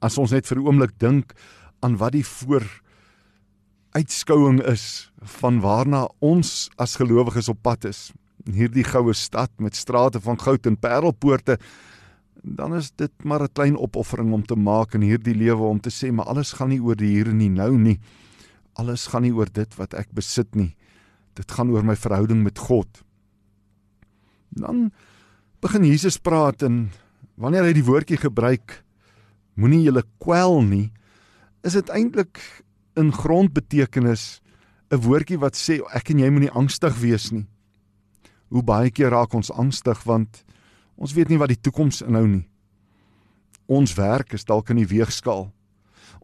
As 0.00 0.18
ons 0.18 0.32
net 0.32 0.46
vir 0.46 0.58
'n 0.58 0.66
oomblik 0.66 0.98
dink 0.98 1.34
aan 1.80 1.96
wat 1.96 2.12
die 2.12 2.24
voor 2.24 2.64
uitskouing 3.96 4.60
is 4.60 5.10
van 5.40 5.60
waarna 5.60 6.08
ons 6.20 6.68
as 6.76 6.96
gelowiges 6.96 7.48
op 7.48 7.62
pad 7.62 7.84
is, 7.84 8.12
hierdie 8.44 8.84
goue 8.84 9.14
stad 9.14 9.50
met 9.58 9.76
strate 9.76 10.20
van 10.20 10.38
goud 10.38 10.66
en 10.66 10.76
parelpoorte, 10.76 11.58
dan 12.42 12.76
is 12.76 12.92
dit 12.94 13.12
maar 13.24 13.42
'n 13.42 13.52
klein 13.52 13.76
opoffering 13.76 14.32
om 14.32 14.44
te 14.46 14.54
maak 14.54 14.94
in 14.94 15.00
hierdie 15.00 15.34
lewe 15.34 15.62
om 15.62 15.80
te 15.80 15.90
sê 15.90 16.12
maar 16.12 16.26
alles 16.26 16.52
gaan 16.52 16.68
nie 16.68 16.80
oor 16.80 16.96
die 16.96 17.10
hier 17.10 17.28
en 17.28 17.38
die 17.38 17.50
nou 17.50 17.78
nie. 17.78 17.98
Alles 18.74 19.06
gaan 19.06 19.22
nie 19.22 19.32
oor 19.32 19.48
dit 19.52 19.74
wat 19.76 19.94
ek 19.94 20.12
besit 20.12 20.54
nie. 20.54 20.76
Dit 21.34 21.50
gaan 21.50 21.70
oor 21.70 21.84
my 21.84 21.96
verhouding 21.96 22.42
met 22.42 22.58
God. 22.58 23.02
Dan 24.50 24.92
begin 25.60 25.84
Jesus 25.84 26.18
praat 26.18 26.62
en 26.62 26.90
wanneer 27.36 27.68
hy 27.68 27.74
die 27.76 27.86
woordjie 27.86 28.20
gebruik 28.20 28.80
moenie 29.56 29.84
julle 29.84 30.04
kwel 30.22 30.60
nie 30.62 30.90
is 31.66 31.76
dit 31.78 31.92
eintlik 31.92 32.40
in 32.96 33.12
grondbetekenis 33.12 34.40
'n 34.90 35.02
woordjie 35.02 35.38
wat 35.38 35.54
sê 35.54 35.80
ek 35.94 36.10
en 36.10 36.18
jy 36.18 36.30
moenie 36.30 36.52
angstig 36.52 37.00
wees 37.00 37.32
nie 37.32 37.46
hoe 38.50 38.62
baie 38.62 38.90
keer 38.90 39.10
raak 39.10 39.34
ons 39.34 39.50
angstig 39.50 40.04
want 40.06 40.44
ons 40.96 41.12
weet 41.12 41.28
nie 41.28 41.38
wat 41.38 41.48
die 41.48 41.60
toekoms 41.60 42.02
inhou 42.02 42.26
nie 42.26 42.46
Ons 43.66 43.96
werk 43.98 44.34
is 44.36 44.46
dalk 44.46 44.70
in 44.70 44.78
die 44.78 44.86
weegskaal. 44.86 45.48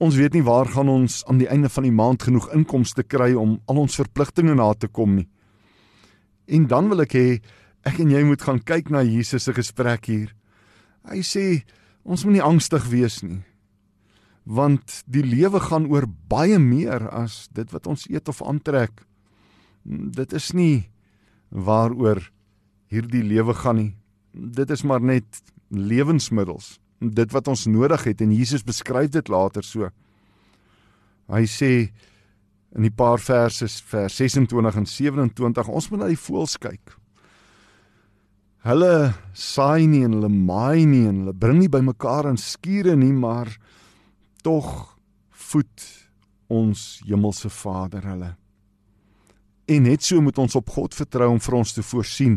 Ons 0.03 0.17
weet 0.19 0.37
nie 0.37 0.45
waar 0.47 0.69
gaan 0.71 0.89
ons 0.89 1.23
aan 1.27 1.41
die 1.43 1.49
einde 1.51 1.69
van 1.71 1.87
die 1.87 1.95
maand 1.95 2.23
genoeg 2.23 2.49
inkomste 2.55 3.03
kry 3.03 3.33
om 3.39 3.57
al 3.67 3.83
ons 3.83 3.99
verpligtinge 3.99 4.55
na 4.55 4.71
te 4.75 4.89
kom 4.89 5.17
nie. 5.19 5.27
En 6.47 6.69
dan 6.71 6.89
wil 6.91 7.03
ek 7.03 7.17
hê 7.19 7.27
ek 7.87 7.99
en 8.03 8.15
jy 8.15 8.23
moet 8.27 8.43
gaan 8.47 8.63
kyk 8.63 8.93
na 8.95 9.03
Jesus 9.03 9.49
se 9.49 9.55
gesprek 9.55 10.07
hier. 10.07 10.31
Hy 11.09 11.23
sê 11.27 11.47
ons 12.03 12.25
moet 12.25 12.39
nie 12.39 12.45
angstig 12.45 12.87
wees 12.91 13.21
nie. 13.23 13.41
Want 14.45 15.03
die 15.07 15.23
lewe 15.23 15.61
gaan 15.63 15.87
oor 15.91 16.09
baie 16.31 16.59
meer 16.59 17.07
as 17.15 17.47
dit 17.55 17.69
wat 17.75 17.87
ons 17.87 18.09
eet 18.11 18.29
of 18.29 18.43
aantrek. 18.43 19.05
Dit 19.85 20.35
is 20.35 20.51
nie 20.55 20.91
waaroor 21.51 22.25
hierdie 22.91 23.23
lewe 23.23 23.55
gaan 23.55 23.79
nie. 23.79 23.93
Dit 24.33 24.71
is 24.71 24.83
maar 24.87 25.03
net 25.03 25.43
lewensmiddels 25.73 26.77
dit 27.11 27.35
wat 27.35 27.49
ons 27.51 27.67
nodig 27.67 28.05
het 28.07 28.23
en 28.23 28.33
Jesus 28.35 28.63
beskryf 28.65 29.11
dit 29.11 29.29
later 29.29 29.65
so. 29.67 29.91
Hy 31.33 31.45
sê 31.51 31.73
in 32.73 32.87
die 32.87 32.95
paar 32.95 33.21
verse 33.21 33.67
vers 33.91 34.17
26 34.17 34.79
en 34.79 34.87
27 34.89 35.69
ons 35.69 35.91
moet 35.91 36.03
na 36.03 36.11
die 36.13 36.21
voëls 36.21 36.57
kyk. 36.63 36.95
Hulle 38.63 39.11
saai 39.35 39.89
nie 39.91 40.05
en 40.07 40.13
hulle 40.15 40.31
maai 40.31 40.87
nie 40.87 41.03
en 41.11 41.25
hulle 41.25 41.35
bring 41.35 41.59
nie 41.59 41.71
bymekaar 41.73 42.29
in 42.31 42.39
skure 42.39 42.95
nie, 42.95 43.11
maar 43.11 43.49
tog 44.47 44.69
voed 45.51 45.87
ons 46.53 47.01
hemelse 47.09 47.51
Vader 47.51 48.05
hulle. 48.07 48.29
En 49.67 49.83
net 49.89 50.05
so 50.07 50.23
moet 50.23 50.39
ons 50.39 50.55
op 50.59 50.71
God 50.71 50.95
vertrou 50.95 51.33
om 51.33 51.41
vir 51.43 51.57
ons 51.59 51.75
te 51.75 51.83
voorsien. 51.83 52.37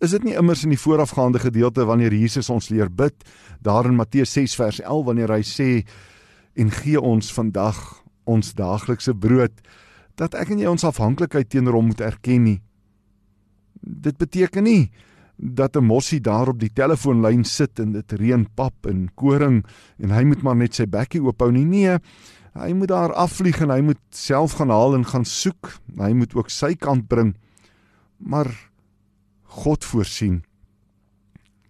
Is 0.00 0.14
dit 0.16 0.24
nie 0.24 0.36
immers 0.40 0.62
in 0.64 0.72
die 0.72 0.80
voorafgaande 0.80 1.42
gedeelte 1.42 1.84
wanneer 1.88 2.16
Jesus 2.16 2.48
ons 2.52 2.70
leer 2.72 2.88
bid, 2.92 3.16
daar 3.60 3.88
in 3.88 3.96
Matteus 3.96 4.32
6 4.36 4.56
vers 4.56 4.78
11 4.80 5.04
wanneer 5.04 5.32
hy 5.36 5.42
sê 5.44 5.70
en 6.56 6.72
gee 6.72 7.00
ons 7.00 7.28
vandag 7.32 7.80
ons 8.24 8.54
daaglikse 8.56 9.12
brood 9.12 9.52
dat 10.16 10.32
ek 10.36 10.54
en 10.54 10.62
jy 10.64 10.70
ons 10.70 10.84
afhanklikheid 10.88 11.50
teenoor 11.52 11.76
hom 11.76 11.90
moet 11.92 12.00
erken 12.00 12.44
nie. 12.48 12.56
Dit 13.84 14.16
beteken 14.16 14.64
nie 14.64 14.88
dat 15.36 15.76
'n 15.76 15.84
mossie 15.84 16.20
daar 16.20 16.48
op 16.48 16.58
die 16.60 16.72
telefoonlyn 16.72 17.44
sit 17.44 17.78
en 17.78 17.92
dit 17.92 18.12
reën 18.12 18.46
pap 18.54 18.86
en 18.86 19.08
koring 19.14 19.64
en 19.98 20.10
hy 20.10 20.24
moet 20.24 20.42
maar 20.42 20.56
net 20.56 20.74
sy 20.74 20.86
bekkie 20.86 21.22
oophou 21.22 21.52
nie. 21.52 21.64
Nee, 21.64 21.98
hy 22.54 22.72
moet 22.72 22.88
daar 22.88 23.12
afvlieg 23.12 23.60
en 23.60 23.70
hy 23.70 23.80
moet 23.80 24.00
self 24.10 24.52
gaan 24.52 24.70
haal 24.70 24.94
en 24.94 25.04
gaan 25.04 25.24
soek. 25.24 25.78
Hy 25.98 26.12
moet 26.12 26.34
ook 26.34 26.50
sy 26.50 26.74
kant 26.74 27.08
bring. 27.08 27.36
Maar 28.18 28.48
God 29.42 29.84
voorsien. 29.84 30.42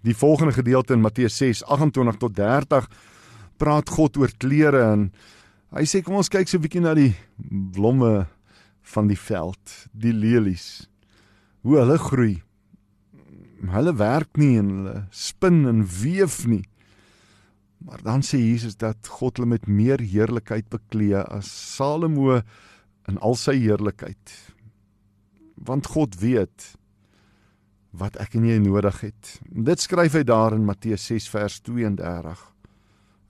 Die 0.02 0.14
volgende 0.14 0.52
gedeelte 0.52 0.92
in 0.92 1.00
Matteus 1.00 1.36
6:28 1.42 2.16
tot 2.18 2.34
30 2.34 2.88
praat 3.56 3.88
God 3.88 4.16
oor 4.16 4.30
klere 4.38 4.92
en 4.92 5.12
hy 5.74 5.84
sê 5.84 6.02
kom 6.02 6.14
ons 6.14 6.28
kyk 6.28 6.48
so 6.48 6.58
'n 6.58 6.62
bietjie 6.62 6.80
na 6.80 6.94
die 6.94 7.14
blomme 7.72 8.26
van 8.82 9.08
die 9.08 9.18
veld, 9.18 9.88
die 9.92 10.12
lelies. 10.12 10.88
Hoe 11.62 11.78
hulle 11.78 11.98
groei. 11.98 12.45
Hulle 13.56 13.94
werk 13.96 14.36
nie 14.36 14.56
en 14.60 14.70
hulle 14.70 14.96
spin 15.10 15.64
en 15.68 15.84
weef 16.02 16.44
nie. 16.46 16.64
Maar 17.86 18.02
dan 18.04 18.24
sê 18.24 18.40
Jesus 18.40 18.76
dat 18.80 19.08
God 19.18 19.38
hulle 19.38 19.54
met 19.54 19.68
meer 19.68 20.02
heerlikheid 20.02 20.68
beklee 20.72 21.22
as 21.22 21.48
Salomo 21.76 22.40
in 23.08 23.20
al 23.22 23.38
sy 23.38 23.56
heerlikheid. 23.60 24.34
Want 25.56 25.88
God 25.94 26.18
weet 26.20 26.74
wat 27.96 28.18
ek 28.20 28.36
en 28.36 28.44
jy 28.44 28.58
nodig 28.60 28.98
het. 29.06 29.38
Dit 29.48 29.80
skryf 29.80 30.18
hy 30.18 30.24
daar 30.28 30.52
in 30.56 30.66
Matteus 30.68 31.06
6 31.08 31.30
vers 31.32 31.60
32. 31.64 32.42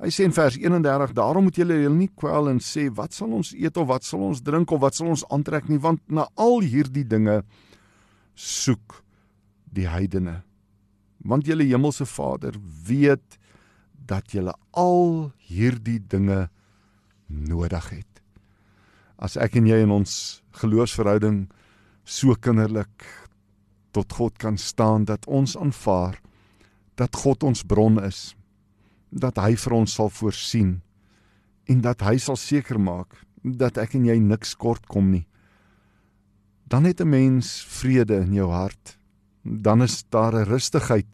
Hy 0.02 0.10
sê 0.12 0.26
in 0.26 0.34
vers 0.34 0.56
31: 0.58 1.14
"Daarom 1.16 1.46
moet 1.46 1.56
julle 1.56 1.78
julle 1.80 1.96
nie 1.96 2.10
kwel 2.14 2.50
en 2.50 2.58
sê 2.60 2.90
wat 2.92 3.14
sal 3.14 3.32
ons 3.32 3.54
eet 3.54 3.76
of 3.76 3.86
wat 3.88 4.04
sal 4.04 4.26
ons 4.26 4.42
drink 4.42 4.70
of 4.70 4.80
wat 4.80 4.94
sal 4.94 5.08
ons 5.14 5.24
aantrek 5.30 5.68
nie, 5.68 5.78
want 5.78 6.02
na 6.08 6.26
al 6.34 6.60
hierdie 6.60 7.06
dinge 7.06 7.42
soek 8.34 9.05
die 9.76 9.88
heidene. 9.88 10.40
Want 11.24 11.46
julle 11.46 11.66
hemelse 11.68 12.06
Vader 12.06 12.56
weet 12.86 13.38
dat 14.06 14.32
julle 14.32 14.54
al 14.72 15.32
hierdie 15.48 16.00
dinge 16.00 16.48
nodig 17.26 17.90
het." 17.90 18.22
As 19.18 19.36
ek 19.36 19.56
en 19.56 19.66
jy 19.66 19.80
in 19.82 19.90
ons 19.90 20.42
geloofsverhouding 20.60 21.46
so 22.06 22.34
kinderlik 22.38 23.04
tot 23.96 24.12
God 24.12 24.38
kan 24.38 24.58
staan 24.58 25.04
dat 25.04 25.26
ons 25.26 25.56
aanvaar 25.56 26.20
dat 26.96 27.16
God 27.16 27.42
ons 27.42 27.64
bron 27.66 27.98
is 28.04 28.34
dat 29.10 29.40
hy 29.40 29.56
vir 29.58 29.74
ons 29.76 29.96
sal 29.98 30.10
voorsien 30.12 30.76
en 31.66 31.80
dat 31.84 32.04
hy 32.06 32.16
sal 32.22 32.38
seker 32.40 32.78
maak 32.78 33.16
dat 33.42 33.80
ek 33.82 33.96
en 33.98 34.06
jy 34.08 34.16
niks 34.22 34.54
kort 34.54 34.86
kom 34.92 35.10
nie 35.14 35.24
dan 36.68 36.84
het 36.84 37.00
'n 37.00 37.10
mens 37.10 37.64
vrede 37.80 38.20
in 38.22 38.34
jou 38.34 38.50
hart 38.50 38.98
dan 39.46 39.82
is 39.82 40.04
daar 40.10 40.34
'n 40.34 40.48
rustigheid 40.50 41.06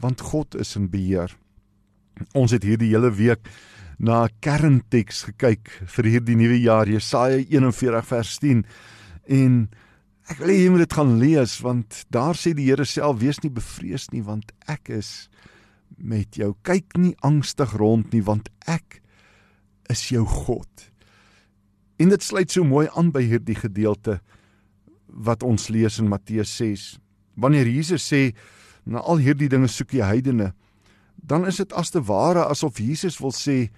want 0.00 0.20
God 0.20 0.54
is 0.54 0.76
in 0.76 0.90
beheer 0.90 1.36
ons 2.32 2.50
het 2.50 2.62
hierdie 2.62 2.92
hele 2.92 3.10
week 3.10 3.48
na 3.98 4.24
'n 4.24 4.34
kernteks 4.40 5.22
gekyk 5.22 5.70
vir 5.86 6.04
hierdie 6.04 6.36
nuwe 6.36 6.60
jaar 6.60 6.88
Jesaja 6.88 7.36
41 7.36 8.06
vers 8.06 8.38
10 8.38 8.64
en 9.26 9.68
Ek 10.26 10.40
wil 10.42 10.50
hê 10.50 10.56
jy 10.64 10.70
moet 10.74 10.82
dit 10.82 10.94
gaan 10.98 11.18
lees 11.22 11.52
want 11.62 12.02
daar 12.10 12.34
sê 12.34 12.50
die 12.56 12.66
Here 12.66 12.84
self 12.88 13.20
wees 13.20 13.38
nie 13.44 13.52
bevrees 13.54 14.08
nie 14.10 14.24
want 14.26 14.50
ek 14.66 14.90
is 14.90 15.28
met 15.96 16.34
jou. 16.34 16.56
Kyk 16.66 16.96
nie 16.98 17.14
angstig 17.26 17.76
rond 17.78 18.10
nie 18.14 18.24
want 18.26 18.50
ek 18.66 19.00
is 19.92 20.08
jou 20.10 20.24
God. 20.26 20.88
En 22.02 22.10
dit 22.10 22.22
sluit 22.22 22.50
so 22.50 22.66
mooi 22.66 22.88
aan 22.98 23.12
by 23.14 23.22
hierdie 23.22 23.54
gedeelte 23.56 24.18
wat 25.06 25.46
ons 25.46 25.70
lees 25.70 26.00
in 26.02 26.10
Matteus 26.10 26.50
6. 26.58 26.96
Wanneer 27.36 27.68
Jesus 27.68 28.06
sê 28.12 28.34
na 28.84 29.00
al 29.00 29.20
hierdie 29.22 29.48
dinge 29.48 29.68
soek 29.68 29.92
jy 29.92 30.04
heidene, 30.04 30.52
dan 31.16 31.46
is 31.46 31.56
dit 31.56 31.72
as 31.72 31.90
te 31.90 32.00
ware 32.00 32.46
asof 32.46 32.78
Jesus 32.80 33.20
wil 33.20 33.34
sê 33.34 33.68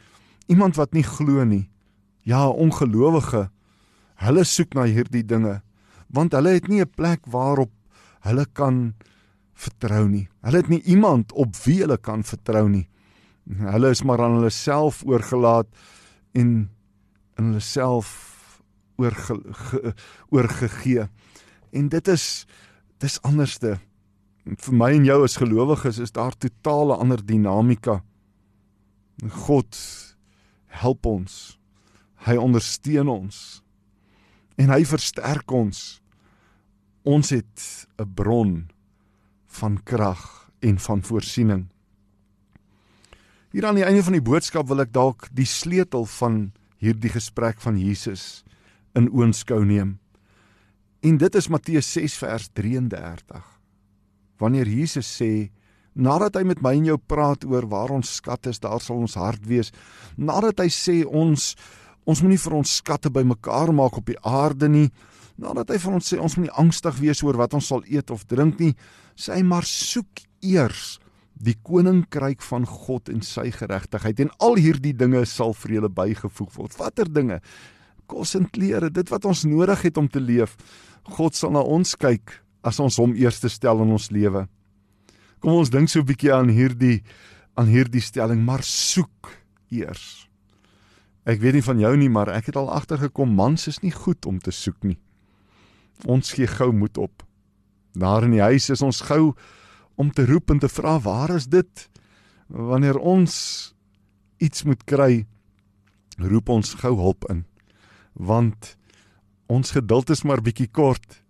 iemand 0.48 0.76
wat 0.76 0.94
nie 0.94 1.04
glo 1.06 1.44
nie. 1.44 1.68
Ja, 2.24 2.48
ongelowige. 2.48 3.48
Hulle 4.20 4.44
soek 4.44 4.74
na 4.74 4.84
hierdie 4.84 5.24
dinge 5.24 5.60
want 6.08 6.32
hulle 6.32 6.54
het 6.56 6.68
nie 6.68 6.80
'n 6.80 6.88
plek 6.96 7.26
waarop 7.26 7.70
hulle 8.24 8.46
kan 8.52 8.94
vertrou 9.54 10.08
nie. 10.08 10.28
Hulle 10.42 10.56
het 10.56 10.68
nie 10.68 10.82
iemand 10.82 11.32
op 11.32 11.56
wie 11.64 11.80
hulle 11.80 11.98
kan 11.98 12.22
vertrou 12.22 12.68
nie. 12.68 12.88
Hulle 13.48 13.90
is 13.90 14.02
maar 14.02 14.22
aan 14.22 14.38
hulle 14.38 14.50
self 14.50 15.02
oorgelaat 15.04 15.66
en 16.32 16.70
in 17.38 17.44
hulle 17.44 17.60
self 17.60 18.08
oorge, 18.96 19.40
ge, 19.52 19.94
oorgegee. 20.28 21.08
En 21.72 21.88
dit 21.88 22.08
is 22.08 22.46
dis 23.02 23.18
anderste. 23.26 23.78
Vir 24.48 24.74
my 24.74 24.90
en 24.96 25.06
jou 25.06 25.22
as 25.24 25.36
gelowiges 25.40 26.00
is 26.02 26.14
daar 26.16 26.36
totale 26.40 26.96
ander 26.96 27.20
dinamika. 27.24 28.00
God 29.44 29.78
help 30.80 31.06
ons. 31.06 31.58
Hy 32.26 32.36
ondersteun 32.40 33.08
ons 33.08 33.62
en 34.58 34.72
hy 34.74 34.82
versterk 34.88 35.52
ons. 35.54 36.00
Ons 37.06 37.30
het 37.30 37.86
'n 37.98 38.14
bron 38.14 38.68
van 39.46 39.78
krag 39.84 40.50
en 40.60 40.78
van 40.78 41.02
voorsiening. 41.02 41.68
Hier 43.52 43.66
aan 43.66 43.74
die 43.74 43.84
einde 43.84 44.02
van 44.02 44.12
die 44.12 44.22
boodskap 44.22 44.68
wil 44.68 44.80
ek 44.80 44.92
dalk 44.92 45.28
die 45.32 45.46
sleutel 45.46 46.04
van 46.04 46.52
hierdie 46.78 47.10
gesprek 47.10 47.60
van 47.60 47.78
Jesus 47.78 48.44
in 48.94 49.08
oënskou 49.08 49.64
neem. 49.64 49.98
En 51.00 51.18
dit 51.18 51.34
is 51.34 51.48
Matteus 51.48 51.92
6 51.92 52.18
vers 52.18 52.48
33. 52.58 53.44
Wanneer 54.38 54.66
Jesus 54.66 55.08
sê 55.20 55.50
nadat 55.98 56.38
hy 56.38 56.44
met 56.46 56.60
my 56.62 56.76
en 56.78 56.92
jou 56.92 56.98
praat 56.98 57.42
oor 57.46 57.66
waar 57.70 57.90
ons 57.94 58.16
skat 58.20 58.46
is, 58.50 58.60
daar 58.62 58.82
sal 58.82 59.00
ons 59.02 59.16
hart 59.18 59.42
wees. 59.46 59.72
Nadat 60.16 60.62
hy 60.62 60.68
sê 60.70 61.02
ons 61.06 61.54
Ons 62.08 62.22
moenie 62.24 62.40
vir 62.40 62.54
ons 62.56 62.76
skatte 62.80 63.10
bymekaar 63.12 63.68
maak 63.76 63.98
op 64.00 64.06
die 64.08 64.16
aarde 64.24 64.70
nie. 64.72 64.86
Nadat 65.38 65.74
hy 65.74 65.76
vir 65.82 65.96
ons 65.98 66.06
sê 66.08 66.16
ons 66.18 66.38
moenie 66.38 66.54
angstig 66.56 66.96
wees 67.02 67.20
oor 67.22 67.36
wat 67.38 67.52
ons 67.58 67.68
sal 67.68 67.84
eet 67.84 68.08
of 68.14 68.24
drink 68.30 68.62
nie, 68.62 68.72
sê 69.12 69.36
hy 69.36 69.44
maar 69.46 69.68
soek 69.68 70.24
eers 70.40 70.96
die 71.38 71.54
koninkryk 71.62 72.40
van 72.42 72.64
God 72.66 73.12
en 73.12 73.20
sy 73.22 73.50
geregtigheid 73.54 74.24
en 74.24 74.32
al 74.42 74.56
hierdie 74.58 74.94
dinge 74.96 75.20
sal 75.28 75.52
vir 75.54 75.76
julle 75.76 75.92
bygevoeg 75.92 76.56
word. 76.56 76.78
Watter 76.80 77.12
dinge? 77.12 77.42
Kos 78.08 78.32
en 78.38 78.48
klere, 78.50 78.88
dit 78.90 79.12
wat 79.12 79.28
ons 79.28 79.44
nodig 79.46 79.84
het 79.84 80.00
om 80.00 80.08
te 80.08 80.22
leef. 80.22 80.56
God 81.16 81.34
sal 81.34 81.50
na 81.50 81.60
ons 81.60 81.96
kyk 81.96 82.42
as 82.62 82.80
ons 82.80 82.98
hom 83.00 83.14
eerste 83.14 83.48
stel 83.48 83.82
in 83.82 83.90
ons 83.90 84.10
lewe. 84.10 84.46
Kom 85.40 85.52
ons 85.52 85.70
dink 85.70 85.88
so 85.88 86.00
'n 86.00 86.06
bietjie 86.06 86.32
aan 86.34 86.48
hierdie 86.48 87.02
aan 87.56 87.66
hierdie 87.66 88.00
stelling, 88.00 88.44
maar 88.44 88.62
soek 88.62 89.32
eers 89.70 90.28
Ek 91.28 91.42
weet 91.44 91.58
nie 91.58 91.66
van 91.66 91.80
jou 91.82 91.90
nie, 92.00 92.08
maar 92.08 92.30
ek 92.32 92.48
het 92.48 92.56
al 92.56 92.70
agtergekom 92.72 93.34
mans 93.36 93.66
is 93.68 93.82
nie 93.84 93.92
goed 93.92 94.24
om 94.26 94.38
te 94.40 94.52
soek 94.54 94.78
nie. 94.80 94.96
Ons 96.08 96.32
gee 96.32 96.48
gou 96.48 96.70
moed 96.72 96.96
op. 96.96 97.24
Daar 97.92 98.24
in 98.24 98.32
die 98.32 98.44
huis 98.44 98.70
is 98.72 98.80
ons 98.84 99.02
gou 99.10 99.34
om 100.00 100.12
te 100.14 100.24
roep 100.24 100.54
en 100.54 100.62
te 100.62 100.70
vra 100.72 100.96
waar 101.04 101.34
is 101.36 101.50
dit? 101.52 101.84
Wanneer 102.48 102.96
ons 102.96 103.34
iets 104.40 104.64
moet 104.64 104.80
kry, 104.88 105.26
roep 106.16 106.48
ons 106.48 106.72
gou 106.80 106.94
hulp 106.96 107.28
in. 107.28 107.44
Want 108.16 108.76
ons 109.48 109.72
geduld 109.74 110.10
is 110.12 110.24
maar 110.28 110.44
bietjie 110.44 110.68
kort. 110.68 111.22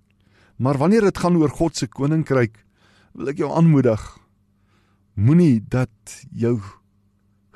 Maar 0.59 0.79
wanneer 0.79 1.07
dit 1.07 1.19
gaan 1.19 1.39
oor 1.39 1.53
God 1.55 1.77
se 1.79 1.87
koninkryk, 1.87 2.59
wil 3.15 3.31
ek 3.31 3.39
jou 3.43 3.51
aanmoedig. 3.55 4.03
Moenie 5.19 5.63
dat 5.71 6.19
jou 6.35 6.59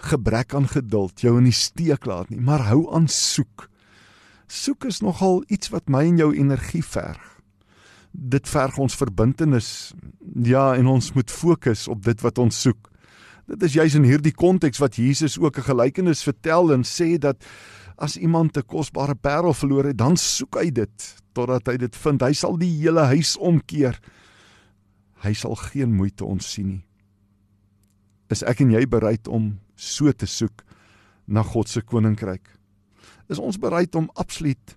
gebrek 0.03 0.55
aan 0.55 0.67
geduld 0.71 1.23
jou 1.23 1.37
in 1.39 1.47
die 1.47 1.55
steek 1.55 2.07
laat 2.11 2.31
nie, 2.31 2.41
maar 2.43 2.67
hou 2.71 2.87
aan 2.95 3.07
soek. 3.11 3.69
Soek 4.51 4.87
is 4.91 5.01
nogal 5.03 5.43
iets 5.49 5.71
wat 5.73 5.91
my 5.91 6.05
en 6.11 6.19
jou 6.21 6.33
energie 6.35 6.83
verg. 6.85 7.23
Dit 8.13 8.49
verg 8.51 8.77
ons 8.83 8.97
verbintenis. 8.99 9.93
Ja, 10.45 10.75
en 10.77 10.91
ons 10.91 11.13
moet 11.17 11.31
fokus 11.31 11.87
op 11.89 12.03
dit 12.05 12.21
wat 12.21 12.39
ons 12.43 12.59
soek. 12.67 12.91
Dit 13.49 13.65
is 13.67 13.79
juis 13.79 13.95
in 13.97 14.05
hierdie 14.07 14.35
konteks 14.35 14.79
wat 14.83 14.99
Jesus 15.01 15.39
ook 15.39 15.59
'n 15.59 15.71
gelykenis 15.71 16.23
vertel 16.23 16.73
en 16.73 16.85
sê 16.85 17.19
dat 17.19 17.43
as 18.03 18.19
iemand 18.19 18.57
'n 18.59 18.67
kosbare 18.67 19.15
parel 19.15 19.55
verloor 19.55 19.85
het, 19.85 19.99
dan 19.99 20.17
soek 20.17 20.59
hy 20.59 20.71
dit 20.71 21.23
totdat 21.33 21.67
hy 21.67 21.77
dit 21.77 21.97
vind. 21.97 22.21
Hy 22.21 22.33
sal 22.33 22.59
die 22.59 22.73
hele 22.83 23.05
huis 23.15 23.37
omkeer. 23.37 24.01
Hy 25.23 25.33
sal 25.33 25.55
geen 25.55 25.95
moeite 25.95 26.25
ontsien 26.25 26.69
nie. 26.69 26.85
Is 28.29 28.43
ek 28.43 28.61
en 28.61 28.71
jy 28.71 28.87
bereid 28.87 29.29
om 29.29 29.61
so 29.77 30.13
te 30.13 30.27
soek 30.27 30.65
na 31.27 31.43
God 31.43 31.69
se 31.69 31.81
koninkryk? 31.81 32.49
Is 33.29 33.39
ons 33.39 33.59
bereid 33.59 33.95
om 33.95 34.11
absoluut 34.15 34.77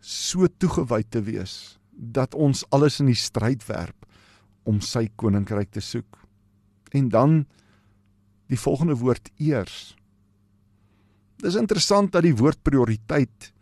so 0.00 0.46
toegewy 0.46 1.02
te 1.08 1.22
wees 1.22 1.78
dat 1.90 2.34
ons 2.34 2.64
alles 2.70 3.00
in 3.00 3.06
die 3.06 3.18
stryd 3.18 3.64
werp 3.68 4.06
om 4.64 4.80
sy 4.80 5.08
koninkryk 5.16 5.70
te 5.70 5.80
soek? 5.80 6.18
En 6.92 7.08
dan 7.08 7.46
die 8.46 8.58
volgende 8.58 8.94
woord 8.94 9.30
eers. 9.38 9.96
Dis 11.42 11.58
interessant 11.58 12.12
dat 12.12 12.24
die 12.24 12.36
woord 12.36 12.62
prioriteit 12.64 13.52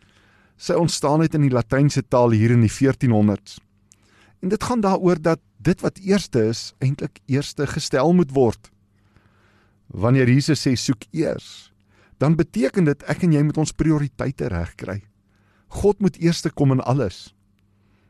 sy 0.57 0.77
ontstaan 0.79 1.25
het 1.25 1.35
in 1.35 1.47
die 1.49 1.55
latynse 1.55 2.05
taal 2.07 2.31
hier 2.31 2.55
in 2.55 2.63
die 2.63 2.71
1400s. 2.71 3.59
En 4.43 4.53
dit 4.53 4.63
gaan 4.63 4.85
daaroor 4.85 5.19
dat 5.21 5.41
dit 5.65 5.81
wat 5.81 5.99
eerste 5.99 6.45
is 6.53 6.75
eintlik 6.85 7.19
eerste 7.27 7.67
gestel 7.67 8.13
moet 8.13 8.31
word. 8.37 8.71
Wanneer 9.89 10.29
Jesus 10.29 10.63
sê 10.67 10.75
soek 10.77 11.07
eers, 11.11 11.73
dan 12.19 12.37
beteken 12.37 12.87
dit 12.87 13.03
ek 13.11 13.25
en 13.27 13.35
jy 13.35 13.43
moet 13.43 13.59
ons 13.59 13.75
prioriteite 13.75 14.49
regkry. 14.53 15.01
God 15.75 15.99
moet 16.01 16.19
eerste 16.23 16.51
kom 16.51 16.73
in 16.73 16.85
alles. 16.85 17.35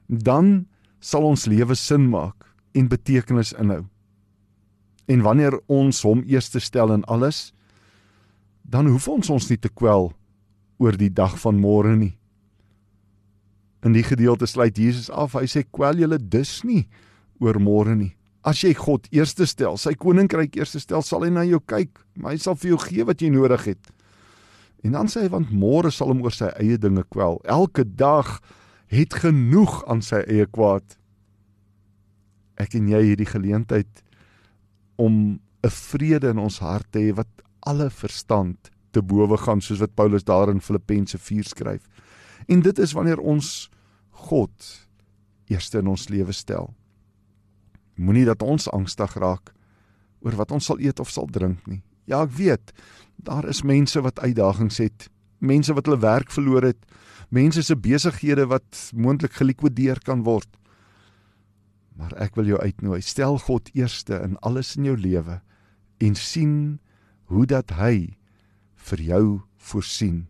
Dan 0.09 0.67
sal 1.01 1.25
ons 1.25 1.47
lewe 1.49 1.75
sin 1.79 2.11
maak 2.13 2.45
en 2.75 2.91
betekenis 2.91 3.55
inhou. 3.57 3.87
En 5.09 5.25
wanneer 5.25 5.57
ons 5.69 6.03
hom 6.05 6.23
eerste 6.29 6.61
stel 6.61 6.93
in 6.93 7.05
alles, 7.05 7.54
dan 8.65 8.89
hoef 8.89 9.09
ons 9.13 9.31
ons 9.31 9.49
nie 9.51 9.61
te 9.61 9.69
kwel 9.69 10.11
oor 10.83 10.97
die 10.99 11.13
dag 11.13 11.37
van 11.41 11.61
môre 11.61 11.95
nie. 11.97 12.15
In 13.85 13.93
die 13.93 14.05
gedeelte 14.05 14.49
sluit 14.49 14.79
Jesus 14.81 15.11
af. 15.13 15.37
Hy 15.37 15.47
sê 15.51 15.63
kwel 15.69 16.01
julle 16.01 16.19
dus 16.19 16.63
nie 16.65 16.87
oor 17.43 17.61
môre 17.61 17.95
nie. 17.99 18.15
As 18.45 18.61
jy 18.65 18.75
God 18.77 19.07
eerste 19.13 19.47
stel, 19.49 19.79
sy 19.81 19.95
koninkryk 19.97 20.57
eerste 20.59 20.81
stel, 20.81 21.05
sal 21.05 21.25
hy 21.25 21.31
na 21.33 21.45
jou 21.49 21.61
kyk, 21.65 21.97
maar 22.21 22.35
hy 22.35 22.41
sal 22.41 22.57
vir 22.61 22.75
jou 22.75 22.81
gee 22.83 23.07
wat 23.09 23.23
jy 23.25 23.31
nodig 23.33 23.69
het. 23.73 23.93
En 24.85 24.97
dan 24.97 25.09
sê 25.09 25.25
hy 25.25 25.31
want 25.33 25.53
môre 25.53 25.93
sal 25.93 26.13
hom 26.13 26.21
oor 26.25 26.35
sy 26.35 26.51
eie 26.61 26.77
dinge 26.81 27.07
kwel. 27.13 27.41
Elke 27.49 27.87
dag 27.89 28.37
het 28.93 29.17
genoeg 29.17 29.81
aan 29.89 30.05
sy 30.05 30.21
eie 30.29 30.45
kwaad. 30.45 30.85
Ek 32.61 32.77
en 32.77 32.91
jy 32.93 33.01
hierdie 33.09 33.29
geleentheid 33.29 34.05
om 35.01 35.41
'n 35.65 35.73
vrede 35.73 36.29
in 36.31 36.39
ons 36.39 36.61
hart 36.61 36.87
te 36.93 37.01
hê 37.01 37.17
wat 37.17 37.44
alle 37.67 37.91
verstand 37.91 38.71
te 38.95 39.03
bowe 39.03 39.37
gaan 39.41 39.63
soos 39.65 39.83
wat 39.83 39.95
Paulus 39.99 40.25
daar 40.25 40.53
in 40.53 40.63
Filippense 40.63 41.19
4 41.19 41.45
skryf. 41.51 41.87
En 42.47 42.63
dit 42.63 42.79
is 42.79 42.93
wanneer 42.93 43.19
ons 43.19 43.71
God 44.29 44.71
eerste 45.51 45.79
in 45.79 45.91
ons 45.91 46.09
lewe 46.09 46.33
stel. 46.33 46.71
Moenie 47.95 48.25
dat 48.25 48.43
ons 48.43 48.69
angstig 48.73 49.17
raak 49.21 49.53
oor 50.25 50.37
wat 50.41 50.55
ons 50.55 50.71
sal 50.71 50.81
eet 50.81 51.01
of 51.01 51.11
sal 51.13 51.29
drink 51.31 51.67
nie. 51.69 51.83
Ja, 52.09 52.23
ek 52.25 52.35
weet, 52.37 52.73
daar 53.17 53.47
is 53.49 53.65
mense 53.65 54.01
wat 54.05 54.21
uitdagings 54.21 54.81
het, 54.81 55.09
mense 55.39 55.75
wat 55.77 55.89
hulle 55.89 56.01
werk 56.01 56.33
verloor 56.33 56.65
het, 56.69 56.81
mense 57.33 57.63
se 57.65 57.77
besighede 57.77 58.47
wat 58.51 58.89
moontlik 58.93 59.37
gelikwideer 59.39 60.01
kan 60.05 60.25
word. 60.25 60.49
Maar 61.97 62.15
ek 62.25 62.37
wil 62.39 62.49
jou 62.51 62.61
uitnooi, 62.61 63.01
stel 63.05 63.39
God 63.47 63.71
eerste 63.77 64.19
in 64.25 64.37
alles 64.43 64.75
in 64.77 64.89
jou 64.91 64.97
lewe 64.99 65.41
en 66.03 66.17
sien 66.19 66.57
hoe 67.31 67.47
dat 67.47 67.77
hy 67.79 68.17
vir 68.91 69.01
jou 69.01 69.25
voorsien. 69.57 70.27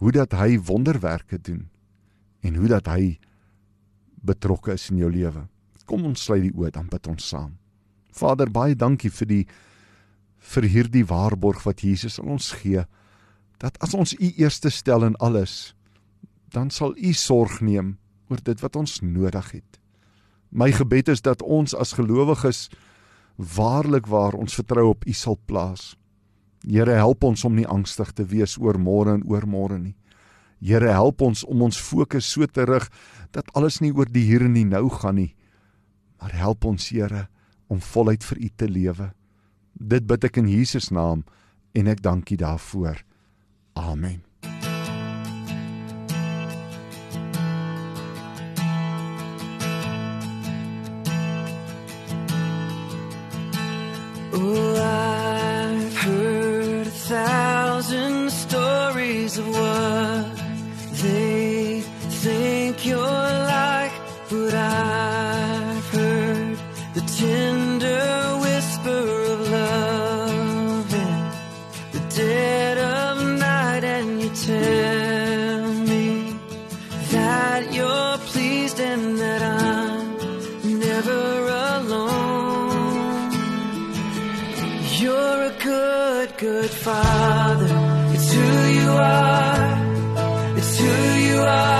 Hoe 0.00 0.12
dat 0.12 0.32
hy 0.32 0.58
wonderwerke 0.58 1.38
doen 1.38 1.68
en 2.40 2.54
hoe 2.56 2.68
dat 2.68 2.86
hy 2.88 3.18
betrokke 4.24 4.72
is 4.72 4.90
in 4.90 5.00
jou 5.00 5.10
lewe. 5.12 5.46
Kom 5.88 6.06
ons 6.06 6.22
sluit 6.22 6.44
die 6.46 6.54
oë 6.54 6.70
dan 6.76 6.88
bid 6.88 7.08
ons 7.10 7.26
saam. 7.32 7.56
Vader, 8.14 8.50
baie 8.50 8.76
dankie 8.78 9.10
vir 9.10 9.28
die 9.28 9.44
vir 10.40 10.64
hierdie 10.72 11.04
waarborg 11.04 11.66
wat 11.66 11.82
Jesus 11.84 12.16
aan 12.20 12.38
ons 12.38 12.52
gee 12.62 12.86
dat 13.60 13.76
as 13.84 13.92
ons 13.92 14.14
U 14.16 14.28
eerste 14.40 14.70
stel 14.72 15.04
in 15.04 15.18
alles, 15.20 15.74
dan 16.48 16.70
sal 16.72 16.94
U 16.96 17.12
sorg 17.12 17.58
neem 17.60 17.98
oor 18.32 18.40
dit 18.42 18.62
wat 18.64 18.76
ons 18.76 19.00
nodig 19.04 19.50
het. 19.52 19.80
My 20.50 20.70
gebed 20.72 21.10
is 21.12 21.20
dat 21.20 21.42
ons 21.42 21.74
as 21.76 21.92
gelowiges 21.98 22.68
waarlik 23.40 24.06
waar 24.06 24.36
ons 24.36 24.54
vertrou 24.54 24.90
op 24.92 25.06
U 25.06 25.12
sal 25.12 25.38
plaas. 25.46 25.94
Here 26.66 26.92
help 26.92 27.24
ons 27.24 27.44
om 27.44 27.56
nie 27.56 27.66
angstig 27.66 28.12
te 28.12 28.26
wees 28.28 28.58
oor 28.60 28.78
môre 28.78 29.16
en 29.16 29.24
oor 29.24 29.46
môre 29.48 29.78
nie. 29.78 29.96
Here 30.60 30.92
help 30.92 31.22
ons 31.24 31.44
om 31.48 31.62
ons 31.64 31.80
fokus 31.80 32.28
so 32.28 32.46
te 32.46 32.66
rig 32.68 32.88
dat 33.32 33.48
alles 33.56 33.80
nie 33.80 33.92
oor 33.96 34.10
die 34.12 34.26
hier 34.28 34.44
en 34.44 34.58
die 34.58 34.66
nou 34.68 34.88
gaan 34.92 35.16
nie. 35.16 35.32
Maar 36.20 36.36
help 36.36 36.68
ons 36.68 36.90
Here 36.92 37.28
om 37.70 37.80
voluit 37.80 38.24
vir 38.24 38.38
U 38.38 38.48
te 38.56 38.68
lewe. 38.68 39.12
Dit 39.72 40.06
bid 40.06 40.24
ek 40.24 40.42
in 40.42 40.50
Jesus 40.50 40.90
naam 40.90 41.24
en 41.72 41.86
ek 41.88 42.02
dank 42.02 42.30
U 42.30 42.36
daarvoor. 42.36 43.00
Amen. 43.78 44.29
Oh, 54.42 54.74
I've 54.80 55.96
heard 55.98 56.86
a 56.86 56.90
thousand 56.90 58.30
stories 58.30 59.36
of 59.36 59.46
what 59.48 60.34
they 61.02 61.82
think 62.24 62.86
you're 62.86 63.00
like, 63.00 63.92
but 64.30 64.54
I've 64.54 65.86
heard 65.90 66.58
the 66.94 67.02
tender 67.20 68.38
whisper 68.40 69.04
of 69.34 69.40
love 69.50 70.94
in 70.94 71.20
the 71.92 72.00
dead 72.16 72.78
of 72.78 73.38
night, 73.38 73.84
and 73.84 74.22
you 74.22 74.30
tell 74.30 75.74
me 75.90 76.34
that 77.12 77.74
you're 77.74 78.18
pleased 78.32 78.80
and 78.80 79.18
that 79.18 79.42
I'm 79.42 79.59
good, 86.40 86.70
father. 86.70 87.68
It's 88.14 88.32
who 88.32 88.68
you 88.80 88.90
are. 88.90 90.56
It's 90.56 90.78
who 90.78 91.12
you 91.28 91.40
are. 91.42 91.79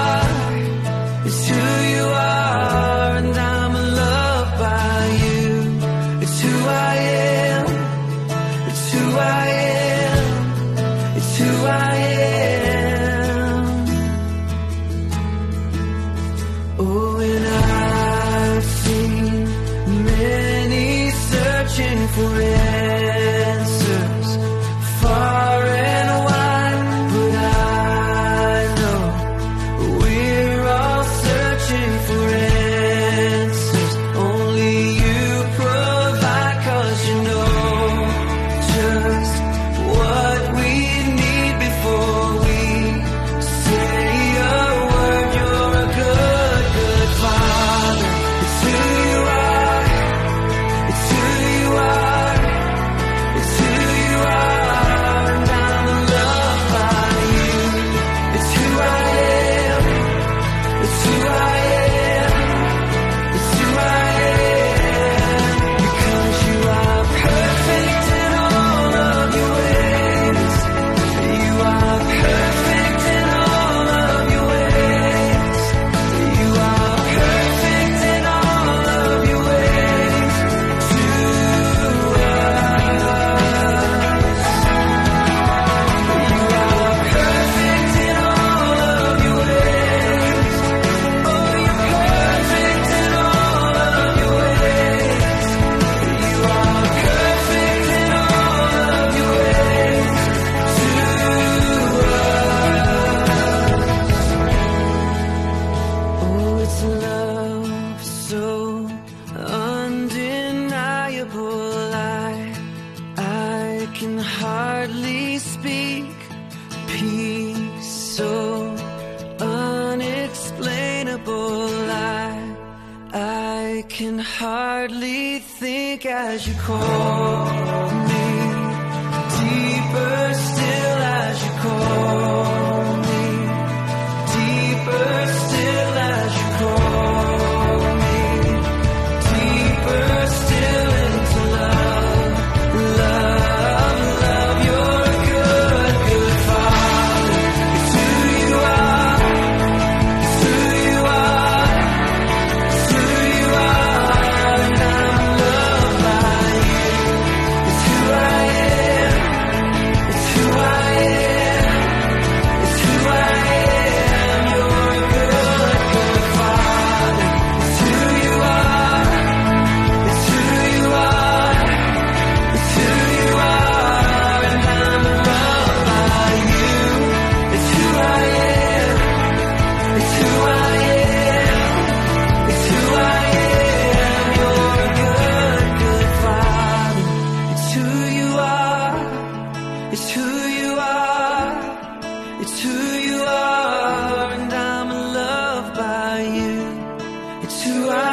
to 197.50 197.90
us. 197.90 198.09